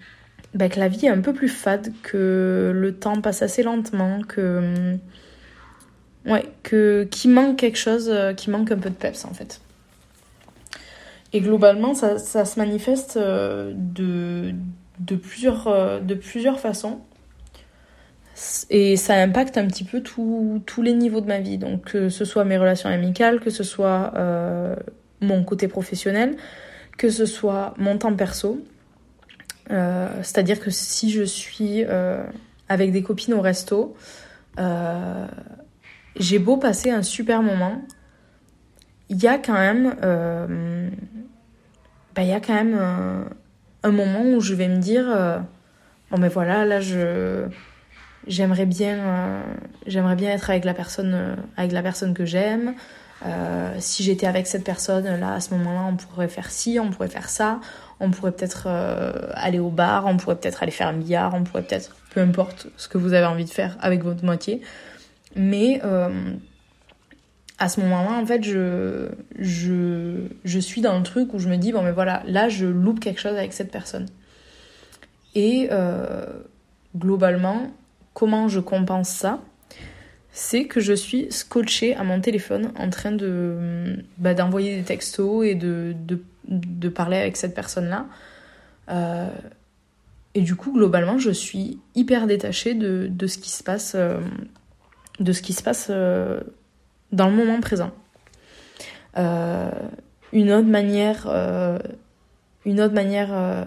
bah, 0.56 0.70
que 0.70 0.80
la 0.80 0.88
vie 0.88 1.06
est 1.06 1.10
un 1.10 1.20
peu 1.20 1.34
plus 1.34 1.50
fade, 1.50 1.92
que 2.02 2.72
le 2.74 2.96
temps 2.96 3.20
passe 3.22 3.42
assez 3.42 3.62
lentement, 3.62 4.22
que. 4.22 4.98
Ouais, 6.26 6.46
que, 6.64 7.08
qu'il 7.12 7.32
manque 7.32 7.58
quelque 7.58 7.78
chose, 7.78 8.10
euh, 8.10 8.34
qui 8.34 8.50
manque 8.50 8.72
un 8.72 8.80
peu 8.80 8.90
de 8.90 8.96
peps 8.96 9.26
en 9.26 9.34
fait. 9.34 9.62
Et 11.34 11.42
globalement, 11.42 11.94
ça, 11.94 12.18
ça 12.18 12.46
se 12.46 12.58
manifeste 12.58 13.18
euh, 13.18 13.74
de, 13.76 14.54
de, 15.00 15.16
plusieurs, 15.18 15.68
euh, 15.68 16.00
de 16.00 16.16
plusieurs 16.16 16.60
façons. 16.60 17.02
Et 18.72 18.96
ça 18.96 19.16
impacte 19.16 19.58
un 19.58 19.68
petit 19.68 19.84
peu 19.84 20.02
tous 20.02 20.82
les 20.82 20.94
niveaux 20.94 21.22
de 21.22 21.28
ma 21.28 21.40
vie. 21.40 21.58
Donc, 21.58 21.92
que 21.92 22.10
ce 22.10 22.26
soit 22.26 22.44
mes 22.44 22.58
relations 22.58 22.90
amicales, 22.90 23.40
que 23.40 23.50
ce 23.50 23.64
soit 23.64 24.14
mon 25.22 25.44
côté 25.46 25.70
professionnel, 25.70 26.36
que 26.98 27.10
ce 27.10 27.26
soit 27.26 27.74
mon 27.78 27.98
temps 27.98 28.14
perso. 28.14 28.60
Euh, 29.72 30.10
c'est-à-dire 30.22 30.60
que 30.60 30.70
si 30.70 31.12
je 31.12 31.24
suis 31.24 31.84
euh, 31.84 32.24
avec 32.70 32.92
des 32.92 33.04
copines 33.04 33.34
au 33.34 33.42
resto, 33.42 33.96
euh, 34.60 35.28
j'ai 36.18 36.40
beau 36.40 36.58
passer 36.58 36.92
un 36.92 37.04
super 37.04 37.42
moment, 37.42 37.82
il 39.10 39.22
y 39.22 39.28
a 39.28 39.38
quand 39.38 39.54
même, 39.54 39.96
il 42.18 42.24
y 42.24 42.34
a 42.34 42.40
quand 42.40 42.54
même 42.54 42.80
un, 43.84 43.92
moment 43.92 44.24
où 44.24 44.40
je 44.40 44.56
vais 44.56 44.68
me 44.68 44.78
dire, 44.78 45.06
bon 46.10 46.18
mais 46.18 46.30
voilà, 46.30 46.66
là 46.66 46.80
je 46.80 47.48
j'aimerais 48.28 48.66
bien 48.66 48.98
euh, 48.98 49.42
être 49.88 50.50
avec 50.50 50.66
la 50.66 50.74
personne 50.74 51.14
euh, 51.14 52.14
que 52.14 52.26
j'aime. 52.26 52.74
Euh, 53.26 53.74
si 53.80 54.04
j'étais 54.04 54.28
avec 54.28 54.46
cette 54.46 54.64
personne 54.64 55.06
là 55.20 55.34
à 55.34 55.40
ce 55.40 55.54
moment-là, 55.56 55.88
on 55.90 55.96
pourrait 55.96 56.28
faire 56.28 56.52
ci, 56.52 56.80
on 56.80 56.90
pourrait 56.90 57.08
faire 57.08 57.30
ça, 57.30 57.60
on 58.00 58.12
pourrait 58.12 58.32
peut-être 58.32 58.68
aller 58.68 59.60
au 59.60 59.70
bar, 59.70 60.06
on 60.06 60.18
pourrait 60.18 60.36
peut-être 60.36 60.64
aller 60.64 60.72
faire 60.72 60.88
un 60.88 60.94
billard, 60.94 61.34
on 61.34 61.44
pourrait 61.44 61.64
peut-être 61.64 61.96
peu 62.14 62.22
importe 62.22 62.68
ce 62.78 62.88
que 62.88 62.98
vous 62.98 63.14
avez 63.14 63.26
envie 63.26 63.46
de 63.46 63.50
faire 63.50 63.78
avec 63.80 64.04
votre 64.04 64.24
moitié. 64.24 64.62
Mais 65.36 65.82
à 67.58 67.70
ce 67.70 67.80
moment-là, 67.82 68.20
en 68.20 68.26
fait, 68.26 68.44
je, 68.44 69.10
je, 69.40 70.28
je 70.44 70.60
suis 70.60 70.82
dans 70.82 70.98
le 70.98 71.04
truc 71.04 71.34
où 71.34 71.40
je 71.40 71.48
me 71.48 71.56
dis, 71.56 71.72
bon, 71.72 71.84
mais 71.84 71.94
voilà, 71.94 72.22
là, 72.28 72.50
je 72.50 72.66
loupe 72.66 73.00
quelque 73.00 73.22
chose 73.22 73.38
avec 73.38 73.54
cette 73.54 73.72
personne. 73.72 74.08
Et 75.36 75.70
euh, 75.72 76.26
globalement, 76.96 77.72
comment 78.14 78.48
je 78.48 78.60
compense 78.60 79.10
ça? 79.10 79.40
C'est 80.32 80.66
que 80.66 80.82
je 80.82 80.92
suis 80.92 81.28
scotchée 81.30 81.96
à 81.96 82.04
mon 82.04 82.20
téléphone 82.20 82.72
en 82.78 82.90
train 82.90 83.14
de 83.14 84.04
bah, 84.18 84.34
d'envoyer 84.34 84.76
des 84.76 84.84
textos 84.84 85.46
et 85.46 85.56
de, 85.56 85.96
de, 86.48 86.90
parler 86.90 87.18
avec 87.18 87.38
cette 87.38 87.56
personne-là. 87.56 88.06
Euh, 88.90 89.30
et 90.34 90.42
du 90.42 90.56
coup, 90.56 90.74
globalement, 90.74 91.18
je 91.18 91.32
suis 91.32 91.80
hyper 91.96 92.28
détachée 92.28 92.74
de, 92.74 93.28
ce 93.28 93.38
qui 93.38 93.50
se 93.50 93.64
passe, 93.64 93.94
euh, 93.96 94.20
de 95.20 95.32
ce 95.32 95.42
qui 95.42 95.54
se 95.54 95.64
passe 95.64 95.90
dans 95.90 97.30
le 97.30 97.36
moment 97.36 97.60
présent. 97.62 97.92
Euh, 99.18 99.72
une 100.34 100.52
autre 100.52 100.68
manière, 100.68 101.28
euh, 101.30 101.80
une 102.66 102.82
autre 102.82 102.94
manière 102.94 103.30
euh, 103.32 103.64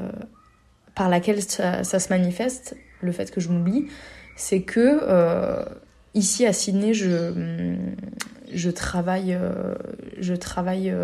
par 0.95 1.09
laquelle 1.09 1.43
ça, 1.43 1.83
se 1.83 2.09
manifeste, 2.11 2.77
le 3.01 3.13
fait 3.13 3.31
que 3.31 3.41
je 3.41 3.49
m'oublie, 3.49 3.87
c'est 4.37 4.63
que 4.63 5.65
ici 6.15 6.47
à 6.47 6.53
Sydney, 6.53 6.95
je, 6.95 7.33
je 8.53 8.71
travaille, 8.71 9.37
je 10.19 10.35
travaille 10.35 10.95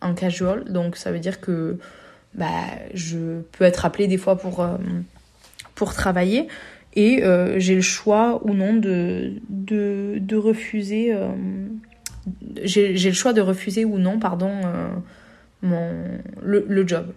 en 0.00 0.14
casual, 0.14 0.64
donc 0.70 0.96
ça 0.96 1.12
veut 1.12 1.18
dire 1.18 1.40
que 1.40 1.78
bah, 2.34 2.46
je 2.94 3.40
peux 3.52 3.64
être 3.64 3.84
appelée 3.84 4.06
des 4.06 4.18
fois 4.18 4.36
pour, 4.36 4.66
pour 5.74 5.94
travailler 5.94 6.48
et 6.94 7.22
euh, 7.22 7.58
j'ai 7.58 7.74
le 7.74 7.80
choix 7.80 8.40
ou 8.44 8.54
non 8.54 8.74
de, 8.74 9.34
de, 9.48 10.36
refuser 10.36 11.14
euh, 11.14 11.28
j'ai 12.62 12.92
le 12.96 13.12
choix 13.12 13.32
de 13.32 13.40
refuser 13.40 13.84
ou 13.84 13.98
non 13.98 14.18
pardon 14.18 14.50
euh, 14.64 14.88
mon 15.62 15.90
le, 16.42 16.66
le, 16.68 16.86
job. 16.86 17.12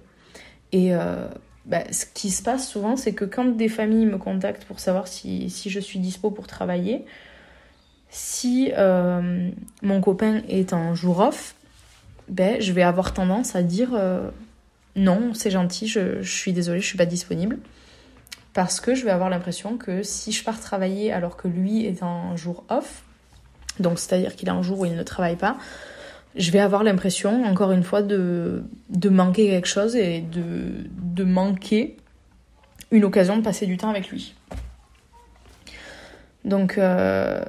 Et 0.72 0.92
bah, 1.66 1.84
ce 1.92 2.06
qui 2.14 2.30
se 2.30 2.44
passe 2.44 2.68
souvent 2.68 2.96
c'est 2.96 3.14
que 3.14 3.26
quand 3.26 3.46
des 3.46 3.70
familles 3.70 4.06
me 4.06 4.18
contactent 4.18 4.66
pour 4.66 4.80
savoir 4.80 5.08
si, 5.08 5.50
si 5.50 5.70
je 5.70 5.80
suis 5.80 6.00
dispo 6.00 6.30
pour 6.30 6.48
travailler 6.48 7.06
si 8.14 8.72
mon 9.82 10.02
copain 10.02 10.42
est 10.48 10.72
en 10.74 10.96
jour 10.96 11.20
off 11.20 11.56
ben, 12.30 12.62
je 12.62 12.72
vais 12.72 12.84
avoir 12.84 13.14
tendance 13.14 13.56
à 13.56 13.64
dire 13.64 14.00
non 14.96 15.34
c'est 15.34 15.52
gentil 15.52 15.88
je, 15.88 16.22
suis 16.22 16.54
désolée 16.54 16.80
je 16.80 16.86
suis 16.86 16.98
pas 16.98 17.06
disponible 17.06 17.58
parce 18.54 18.80
que 18.80 18.96
je 18.96 19.04
vais 19.04 19.12
avoir 19.12 19.30
l'impression 19.30 19.78
que 19.78 20.04
si 20.04 20.32
je 20.32 20.44
pars 20.44 20.60
travailler 20.60 21.12
alors 21.12 21.38
que 21.38 21.48
lui 21.48 21.86
est 21.86 22.04
un 22.04 22.36
jour 22.36 22.64
off, 22.70 23.04
donc 23.80 24.00
c'est-à-dire 24.00 24.36
qu'il 24.36 24.50
a 24.50 24.54
un 24.54 24.62
jour 24.62 24.80
où 24.80 24.86
il 24.86 24.96
ne 24.96 25.04
travaille 25.04 25.36
pas, 25.36 25.58
je 26.36 26.52
vais 26.52 26.60
avoir 26.60 26.84
l'impression, 26.84 27.44
encore 27.46 27.72
une 27.72 27.84
fois, 27.84 28.02
de, 28.02 28.64
manquer 29.10 29.50
quelque 29.50 29.68
chose 29.68 29.96
et 29.96 30.22
de, 30.22 30.88
de 30.98 31.24
manquer 31.24 31.98
une 32.92 33.04
occasion 33.04 33.38
de 33.38 33.42
passer 33.42 33.66
du 33.66 33.78
temps 33.78 33.90
avec 33.90 34.10
lui. 34.10 34.36
Donc, 36.46 36.78
euh, 36.78 37.44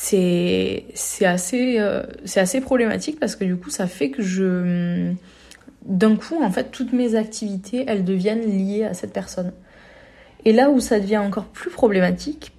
c'est 0.00 1.26
assez, 1.26 1.78
euh, 1.78 2.02
c'est 2.24 2.40
assez 2.40 2.60
problématique 2.60 3.18
parce 3.18 3.36
que 3.36 3.44
du 3.44 3.56
coup, 3.56 3.70
ça 3.70 3.86
fait 3.86 4.10
que 4.10 4.22
je 4.22 5.14
d'un 5.84 6.16
coup, 6.16 6.42
en 6.42 6.50
fait, 6.50 6.70
toutes 6.70 6.92
mes 6.92 7.14
activités, 7.14 7.84
elles 7.88 8.04
deviennent 8.04 8.42
liées 8.42 8.84
à 8.84 8.94
cette 8.94 9.12
personne. 9.12 9.52
Et 10.44 10.52
là 10.52 10.70
où 10.70 10.80
ça 10.80 11.00
devient 11.00 11.18
encore 11.18 11.46
plus 11.46 11.70
problématique, 11.70 12.52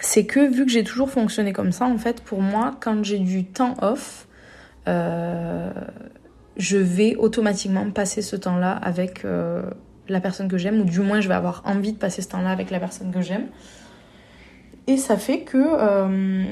c'est 0.00 0.26
que 0.26 0.40
vu 0.52 0.66
que 0.66 0.72
j'ai 0.72 0.82
toujours 0.82 1.08
fonctionné 1.08 1.52
comme 1.52 1.72
ça, 1.72 1.86
en 1.86 1.98
fait, 1.98 2.20
pour 2.20 2.42
moi, 2.42 2.74
quand 2.80 3.04
j'ai 3.04 3.20
du 3.20 3.44
temps 3.44 3.74
off, 3.80 4.26
euh, 4.88 5.70
je 6.56 6.78
vais 6.78 7.14
automatiquement 7.14 7.88
passer 7.90 8.22
ce 8.22 8.34
temps-là 8.34 8.72
avec 8.72 9.24
euh, 9.24 9.62
la 10.08 10.20
personne 10.20 10.48
que 10.48 10.58
j'aime, 10.58 10.80
ou 10.80 10.84
du 10.84 11.00
moins 11.00 11.20
je 11.20 11.28
vais 11.28 11.34
avoir 11.34 11.62
envie 11.64 11.92
de 11.92 11.98
passer 11.98 12.22
ce 12.22 12.28
temps-là 12.28 12.50
avec 12.50 12.70
la 12.70 12.80
personne 12.80 13.12
que 13.12 13.20
j'aime. 13.20 13.46
Et 14.86 14.96
ça 14.96 15.16
fait 15.16 15.40
que 15.40 15.58
euh, 15.58 16.44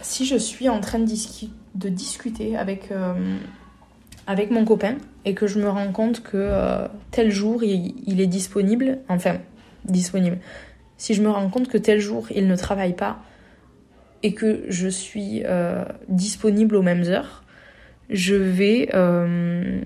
si 0.00 0.24
je 0.26 0.36
suis 0.36 0.68
en 0.68 0.80
train 0.80 0.98
de, 0.98 1.88
discuter 1.88 2.56
avec 2.56 2.90
avec 4.26 4.50
mon 4.50 4.64
copain 4.64 4.96
et 5.24 5.34
que 5.34 5.46
je 5.46 5.60
me 5.60 5.68
rends 5.68 5.92
compte 5.92 6.22
que 6.22 6.36
euh, 6.36 6.88
tel 7.10 7.30
jour 7.30 7.62
il, 7.62 8.20
est 8.20 8.26
disponible, 8.26 8.98
enfin 9.08 9.38
disponible. 9.84 10.38
Si 10.98 11.14
je 11.14 11.22
me 11.22 11.30
rends 11.30 11.48
compte 11.48 11.68
que 11.68 11.78
tel 11.78 12.00
jour 12.00 12.26
il 12.34 12.48
ne 12.48 12.56
travaille 12.56 12.94
pas 12.94 13.18
et 14.22 14.34
que 14.34 14.64
je 14.68 14.88
suis 14.88 15.42
euh, 15.44 15.84
disponible 16.08 16.74
aux 16.76 16.82
mêmes 16.82 17.04
heures, 17.04 17.44
euh, 18.10 19.80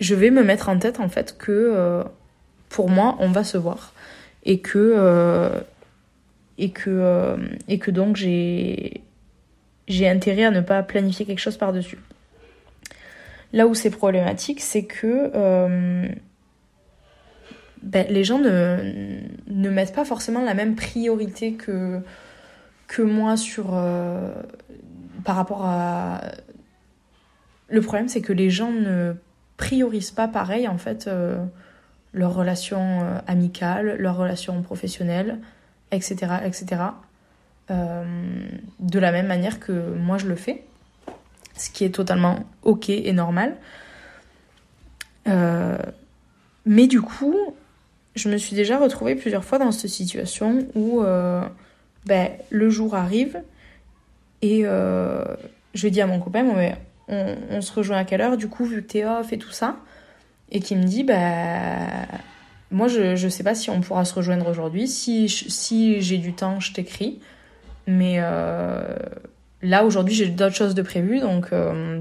je 0.00 0.14
vais 0.14 0.30
me 0.30 0.42
mettre 0.42 0.68
en 0.68 0.78
tête 0.78 1.00
en 1.00 1.08
fait 1.08 1.36
que 1.38 2.04
pour 2.68 2.88
moi 2.88 3.16
on 3.18 3.30
va 3.30 3.44
se 3.44 3.58
voir 3.58 3.92
et 4.44 4.60
que 4.60 5.52
et 6.60 6.70
que 6.70 7.36
et 7.68 7.78
que 7.78 7.90
donc 7.90 8.16
j'ai 8.16 9.02
intérêt 10.02 10.44
à 10.44 10.50
ne 10.50 10.60
pas 10.60 10.82
planifier 10.82 11.26
quelque 11.26 11.40
chose 11.40 11.56
par 11.56 11.72
dessus. 11.72 11.98
Là 13.52 13.66
où 13.66 13.74
c'est 13.74 13.90
problématique, 13.90 14.60
c'est 14.60 14.84
que 14.84 15.32
euh, 15.34 16.08
ben, 17.82 18.06
les 18.08 18.22
gens 18.22 18.38
ne, 18.38 19.22
ne, 19.48 19.70
mettent 19.70 19.94
pas 19.94 20.04
forcément 20.04 20.44
la 20.44 20.54
même 20.54 20.76
priorité 20.76 21.54
que, 21.54 22.00
que 22.86 23.02
moi 23.02 23.36
sur, 23.36 23.74
euh, 23.74 24.30
par 25.24 25.34
rapport 25.34 25.64
à... 25.64 26.20
Le 27.68 27.80
problème, 27.80 28.08
c'est 28.08 28.20
que 28.20 28.32
les 28.32 28.50
gens 28.50 28.70
ne 28.70 29.14
priorisent 29.56 30.12
pas 30.12 30.28
pareil, 30.28 30.68
en 30.68 30.78
fait, 30.78 31.08
euh, 31.08 31.44
leurs 32.12 32.34
relations 32.34 33.00
amicales, 33.26 33.96
leurs 33.98 34.16
relations 34.16 34.62
professionnelles, 34.62 35.38
etc., 35.92 36.34
etc., 36.44 36.82
de 37.68 38.98
la 38.98 39.12
même 39.12 39.28
manière 39.28 39.60
que 39.60 39.94
moi 39.94 40.18
je 40.18 40.26
le 40.26 40.34
fais 40.34 40.64
ce 41.60 41.70
qui 41.70 41.84
est 41.84 41.94
totalement 41.94 42.40
ok 42.62 42.88
et 42.88 43.12
normal. 43.12 43.56
Euh, 45.28 45.78
mais 46.64 46.86
du 46.86 47.00
coup, 47.00 47.36
je 48.16 48.28
me 48.28 48.36
suis 48.38 48.56
déjà 48.56 48.78
retrouvée 48.78 49.14
plusieurs 49.14 49.44
fois 49.44 49.58
dans 49.58 49.72
cette 49.72 49.90
situation 49.90 50.66
où 50.74 51.02
euh, 51.02 51.42
ben, 52.06 52.30
le 52.50 52.70
jour 52.70 52.94
arrive 52.94 53.42
et 54.42 54.62
euh, 54.64 55.24
je 55.74 55.88
dis 55.88 56.00
à 56.00 56.06
mon 56.06 56.18
copain, 56.18 56.46
on, 57.08 57.60
se 57.60 57.72
rejoint 57.72 57.98
à 57.98 58.04
quelle 58.04 58.20
heure 58.20 58.36
du 58.36 58.48
coup 58.48 58.64
vu 58.64 58.82
que 58.82 58.92
t'es 58.92 59.04
off 59.04 59.32
et 59.32 59.38
tout 59.38 59.50
ça 59.50 59.76
Et 60.50 60.60
qui 60.60 60.76
me 60.76 60.84
dit, 60.84 61.04
bah, 61.04 62.06
moi 62.70 62.88
je, 62.88 63.16
je 63.16 63.28
sais 63.28 63.42
pas 63.42 63.54
si 63.54 63.70
on 63.70 63.80
pourra 63.80 64.04
se 64.04 64.14
rejoindre 64.14 64.48
aujourd'hui. 64.48 64.88
Si, 64.88 65.28
si 65.28 66.00
j'ai 66.00 66.18
du 66.18 66.32
temps, 66.32 66.60
je 66.60 66.72
t'écris. 66.72 67.20
Mais 67.86 68.20
Là, 69.62 69.84
aujourd'hui, 69.84 70.14
j'ai 70.14 70.28
d'autres 70.28 70.54
choses 70.54 70.74
de 70.74 70.82
prévues, 70.82 71.20
donc 71.20 71.52
euh, 71.52 72.00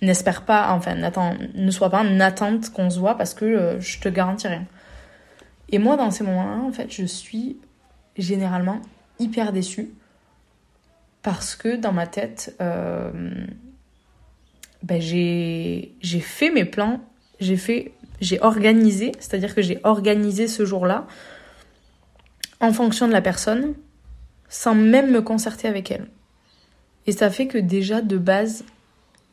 n'espère 0.00 0.42
pas, 0.44 0.72
enfin, 0.72 0.94
ne 0.94 1.70
sois 1.70 1.90
pas 1.90 2.00
en 2.00 2.20
attente 2.20 2.70
qu'on 2.70 2.88
se 2.88 2.98
voit 2.98 3.16
parce 3.16 3.34
que 3.34 3.44
euh, 3.44 3.80
je 3.80 4.00
te 4.00 4.08
garantis 4.08 4.48
rien. 4.48 4.64
Et 5.68 5.78
moi, 5.78 5.96
dans 5.96 6.10
ces 6.10 6.24
moments-là, 6.24 6.62
en 6.62 6.72
fait, 6.72 6.90
je 6.90 7.04
suis 7.04 7.58
généralement 8.16 8.80
hyper 9.18 9.52
déçue 9.52 9.90
parce 11.22 11.56
que 11.56 11.76
dans 11.76 11.92
ma 11.92 12.06
tête, 12.06 12.56
euh, 12.60 13.10
ben, 14.82 15.00
j'ai 15.00 15.92
fait 16.20 16.50
mes 16.50 16.64
plans, 16.64 17.00
j'ai 17.38 17.56
fait, 17.56 17.92
j'ai 18.22 18.40
organisé, 18.40 19.12
c'est-à-dire 19.18 19.54
que 19.54 19.60
j'ai 19.62 19.80
organisé 19.82 20.48
ce 20.48 20.64
jour-là 20.64 21.06
en 22.60 22.72
fonction 22.72 23.08
de 23.08 23.12
la 23.12 23.20
personne 23.20 23.74
sans 24.48 24.74
même 24.74 25.10
me 25.10 25.20
concerter 25.20 25.66
avec 25.66 25.90
elle. 25.90 26.06
Et 27.06 27.12
ça 27.12 27.30
fait 27.30 27.48
que 27.48 27.58
déjà 27.58 28.00
de 28.00 28.16
base, 28.16 28.64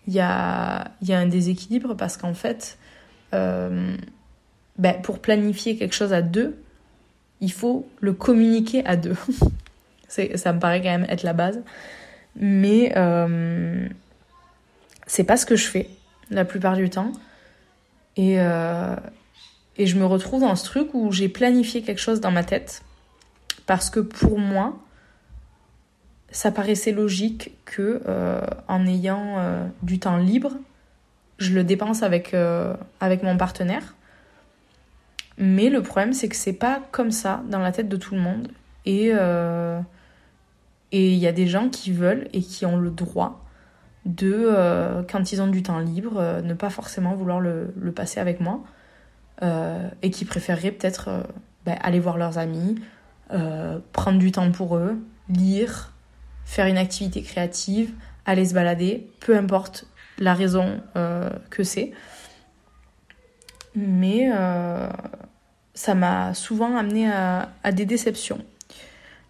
il 0.07 0.13
y 0.13 0.19
a, 0.19 0.91
un 1.07 1.27
déséquilibre 1.27 1.95
parce 1.95 2.17
qu'en 2.17 2.33
fait, 2.33 2.79
euh, 3.33 3.95
ben, 4.77 4.99
pour 5.03 5.19
planifier 5.19 5.77
quelque 5.77 5.93
chose 5.93 6.13
à 6.13 6.23
deux, 6.23 6.57
il 7.41 7.51
faut 7.51 7.87
le 7.99 8.13
communiquer 8.13 8.83
à 8.85 8.95
deux. 8.95 9.15
ça 10.07 10.53
me 10.53 10.59
paraît 10.59 10.81
quand 10.81 10.89
même 10.89 11.05
être 11.09 11.23
la 11.23 11.33
base. 11.33 11.61
Mais 12.35 12.93
euh, 12.97 13.87
c'est 15.05 15.25
pas 15.25 15.37
ce 15.37 15.45
que 15.45 15.55
je 15.55 15.67
fais 15.67 15.89
la 16.31 16.43
plupart 16.43 16.75
du 16.75 16.89
temps. 16.89 17.11
Et, 18.21 18.35
et 19.77 19.87
je 19.87 19.97
me 19.97 20.05
retrouve 20.05 20.41
dans 20.41 20.55
ce 20.57 20.65
truc 20.65 20.89
où 20.93 21.11
j'ai 21.11 21.29
planifié 21.29 21.81
quelque 21.81 22.01
chose 22.01 22.19
dans 22.19 22.31
ma 22.31 22.43
tête. 22.43 22.83
Parce 23.65 23.89
que 23.89 24.01
pour 24.01 24.39
moi, 24.39 24.77
ça 26.29 26.51
paraissait 26.51 26.91
logique 26.91 27.51
que 27.63 28.01
en 28.67 28.85
ayant 28.85 29.69
du 29.83 29.99
temps 29.99 30.17
libre, 30.17 30.51
je 31.37 31.53
le 31.53 31.63
dépense 31.63 32.03
avec, 32.03 32.33
mon 32.33 33.37
partenaire. 33.37 33.95
Mais 35.37 35.69
le 35.69 35.81
problème, 35.81 36.13
c'est 36.13 36.27
que 36.27 36.35
c'est 36.35 36.53
pas 36.53 36.81
comme 36.91 37.11
ça 37.11 37.41
dans 37.49 37.59
la 37.59 37.71
tête 37.71 37.87
de 37.87 37.95
tout 37.95 38.13
le 38.13 38.21
monde. 38.21 38.49
Euh, 38.87 39.79
et 40.91 41.11
il 41.11 41.17
y 41.17 41.27
a 41.27 41.31
des 41.31 41.47
gens 41.47 41.69
qui 41.69 41.91
veulent 41.91 42.27
et 42.33 42.41
qui 42.41 42.65
ont 42.65 42.77
le 42.77 42.89
droit 42.89 43.45
de, 44.09 44.33
euh, 44.33 45.03
quand 45.09 45.31
ils 45.31 45.41
ont 45.41 45.47
du 45.47 45.63
temps 45.63 45.79
libre, 45.79 46.17
euh, 46.17 46.41
ne 46.41 46.53
pas 46.53 46.69
forcément 46.69 47.13
vouloir 47.15 47.39
le, 47.39 47.71
passer 47.95 48.19
avec 48.19 48.39
moi. 48.39 48.61
et 50.01 50.09
qui 50.11 50.25
préféreraient 50.25 50.71
peut-être 50.71 51.23
ben, 51.65 51.77
aller 51.81 51.99
voir 51.99 52.17
leurs 52.17 52.37
amis, 52.37 52.75
prendre 53.93 54.19
du 54.19 54.31
temps 54.31 54.51
pour 54.51 54.75
eux, 54.75 54.97
lire, 55.29 55.93
faire 56.43 56.65
une 56.65 56.77
activité 56.77 57.21
créative, 57.21 57.93
aller 58.25 58.45
se 58.45 58.53
balader, 58.53 59.09
peu 59.21 59.37
importe 59.37 59.85
la 60.17 60.33
raison 60.33 60.81
que 61.49 61.63
c'est. 61.63 61.93
Mais 63.75 64.29
ça 65.73 65.95
m'a 65.95 66.33
souvent 66.33 66.75
amené 66.75 67.09
à, 67.09 67.71
des 67.71 67.85
déceptions. 67.85 68.43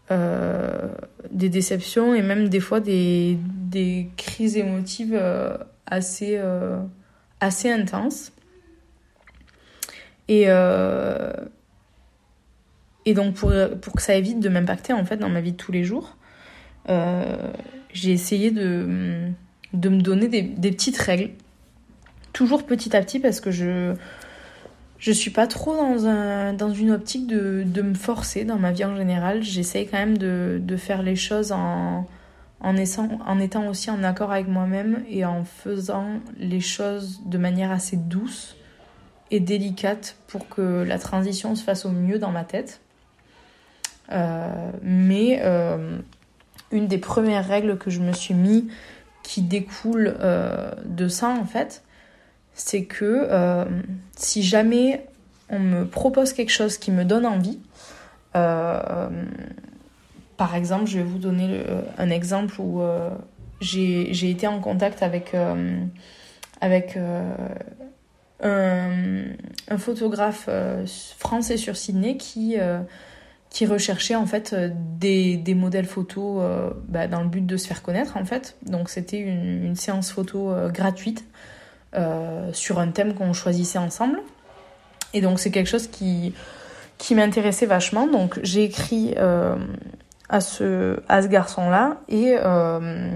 Euh, 0.09 0.87
des 1.29 1.49
déceptions 1.49 2.15
et 2.15 2.23
même 2.23 2.49
des 2.49 2.59
fois 2.59 2.79
des, 3.69 4.09
crises 4.17 4.57
émotives 4.57 5.13
euh, 5.13 5.57
assez, 5.85 6.37
euh, 6.37 6.79
assez 7.39 7.71
intenses. 7.71 8.31
Et, 10.27 10.45
et 13.05 13.13
donc 13.15 13.33
pour, 13.33 13.51
pour 13.81 13.93
que 13.93 14.01
ça 14.03 14.13
évite 14.13 14.39
de 14.39 14.47
m'impacter 14.47 14.93
en 14.93 15.03
fait 15.03 15.17
dans 15.17 15.29
ma 15.29 15.41
vie 15.41 15.53
de 15.53 15.57
tous 15.57 15.71
les 15.71 15.83
jours, 15.83 16.17
j'ai 16.87 18.11
essayé 18.11 18.51
de, 18.51 19.31
de 19.73 19.89
me 19.89 20.01
donner 20.01 20.27
des, 20.27 20.43
des 20.43 20.71
petites 20.71 20.97
règles, 20.97 21.31
toujours 22.33 22.65
petit 22.65 22.95
à 22.95 23.01
petit 23.01 23.19
parce 23.19 23.39
que 23.39 23.49
je, 23.49 23.95
je 24.99 25.11
suis 25.11 25.31
pas 25.31 25.47
trop 25.47 25.75
dans, 25.75 26.05
un, 26.05 26.53
dans 26.53 26.71
une 26.73 26.91
optique 26.91 27.25
de, 27.27 27.63
de 27.65 27.81
me 27.81 27.93
forcer 27.93 28.43
dans 28.43 28.57
ma 28.57 28.71
vie 28.71 28.85
en 28.85 28.95
général. 28.95 29.43
J'essaye 29.43 29.87
quand 29.87 29.97
même 29.97 30.17
de, 30.17 30.59
de, 30.61 30.77
faire 30.77 31.03
les 31.03 31.15
choses 31.15 31.51
en, 31.51 32.05
en, 32.61 32.75
étant 32.75 33.67
aussi 33.67 33.89
en 33.89 34.03
accord 34.03 34.31
avec 34.31 34.47
moi-même 34.47 35.03
et 35.09 35.25
en 35.25 35.45
faisant 35.45 36.19
les 36.37 36.59
choses 36.59 37.21
de 37.25 37.37
manière 37.37 37.71
assez 37.71 37.95
douce 37.95 38.55
et 39.31 39.39
délicate 39.39 40.17
pour 40.27 40.49
que 40.49 40.83
la 40.83 40.99
transition 40.99 41.55
se 41.55 41.63
fasse 41.63 41.85
au 41.85 41.91
mieux 41.91 42.19
dans 42.19 42.31
ma 42.31 42.43
tête. 42.43 42.81
Euh, 44.11 44.71
mais 44.81 45.39
euh, 45.43 45.99
une 46.71 46.87
des 46.87 46.97
premières 46.97 47.47
règles 47.47 47.77
que 47.77 47.89
je 47.91 48.01
me 48.01 48.11
suis 48.11 48.33
mis 48.33 48.67
qui 49.23 49.41
découle 49.41 50.15
euh, 50.19 50.71
de 50.85 51.07
ça 51.07 51.29
en 51.29 51.45
fait, 51.45 51.83
c'est 52.55 52.83
que 52.83 53.65
si 54.17 54.43
jamais 54.43 55.05
on 55.49 55.59
me 55.59 55.85
propose 55.85 56.33
quelque 56.33 56.51
chose 56.51 56.77
qui 56.77 56.91
me 56.91 57.05
donne 57.05 57.25
envie, 57.25 57.59
par 60.39 60.55
exemple, 60.55 60.87
je 60.87 60.97
vais 60.97 61.03
vous 61.03 61.19
donner 61.19 61.63
un 61.99 62.09
exemple 62.09 62.55
où 62.59 62.81
euh, 62.81 63.11
j'ai 63.61 64.29
été 64.31 64.47
en 64.47 64.59
contact 64.59 65.03
avec, 65.03 65.35
avec 66.61 66.97
un, 68.41 69.77
photographe 69.77 70.49
français 71.19 71.57
sur 71.57 71.75
Sydney 71.75 72.17
qui, 72.17 72.55
qui 73.49 73.65
recherchait 73.65 74.15
en 74.15 74.25
fait 74.25 74.55
des, 74.97 75.37
des 75.37 75.53
modèles 75.55 75.85
photos 75.85 76.73
bah, 76.87 77.07
dans 77.07 77.21
le 77.21 77.27
but 77.27 77.45
de 77.45 77.57
se 77.57 77.67
faire 77.67 77.83
connaître 77.83 78.15
en 78.15 78.23
fait. 78.23 78.55
Donc 78.65 78.89
c'était 78.89 79.19
une, 79.19 79.75
séance 79.75 80.09
photo 80.09 80.53
gratuite 80.69 81.25
euh, 81.95 82.53
sur 82.53 82.77
un 82.77 82.89
thème 82.89 83.15
qu'on 83.15 83.33
choisissait 83.33 83.79
ensemble. 83.79 84.19
Et 85.15 85.21
donc 85.21 85.39
c'est 85.39 85.49
quelque 85.49 85.69
chose 85.69 85.87
qui, 85.87 86.35
qui 86.99 87.15
m'intéressait 87.15 87.65
vachement. 87.65 88.05
Donc 88.05 88.39
j'ai 88.43 88.63
écrit 88.63 89.15
euh, 89.17 89.55
à, 90.29 90.41
ce, 90.41 90.99
à 91.07 91.21
ce 91.21 91.27
garçon-là 91.27 91.97
et, 92.07 92.35
euh, 92.37 93.11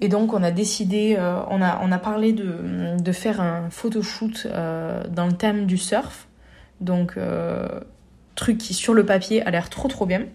et 0.00 0.08
donc 0.08 0.32
on 0.32 0.42
a 0.42 0.50
décidé, 0.50 1.16
on, 1.18 1.62
a, 1.62 1.80
on 1.82 1.92
a 1.92 1.98
parlé 1.98 2.32
de, 2.32 3.00
de 3.00 3.12
faire 3.12 3.40
un 3.40 3.70
photoshoot 3.70 4.46
dans 4.46 5.26
le 5.26 5.32
thème 5.32 5.66
du 5.66 5.78
surf. 5.78 6.26
Donc 6.80 7.16
truc 8.34 8.58
qui 8.58 8.74
sur 8.74 8.94
le 8.94 9.06
papier 9.06 9.42
a 9.42 9.50
l'air 9.50 9.70
trop 9.70 9.88
trop 9.88 10.06
bien. 10.06 10.26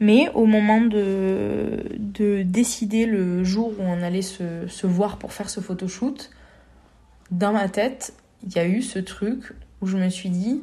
Mais 0.00 0.30
au 0.34 0.46
moment 0.46 0.80
de, 0.80 1.84
de 1.96 2.42
décider 2.42 3.06
le 3.06 3.44
jour 3.44 3.72
où 3.78 3.82
on 3.82 4.02
allait 4.02 4.22
se, 4.22 4.66
se 4.66 4.86
voir 4.86 5.16
pour 5.16 5.32
faire 5.32 5.48
ce 5.48 5.60
photoshoot, 5.60 6.30
dans 7.30 7.52
ma 7.52 7.68
tête, 7.68 8.12
il 8.44 8.52
y 8.52 8.58
a 8.58 8.66
eu 8.66 8.82
ce 8.82 8.98
truc 8.98 9.52
où 9.80 9.86
je 9.86 9.96
me 9.96 10.08
suis 10.08 10.28
dit 10.28 10.62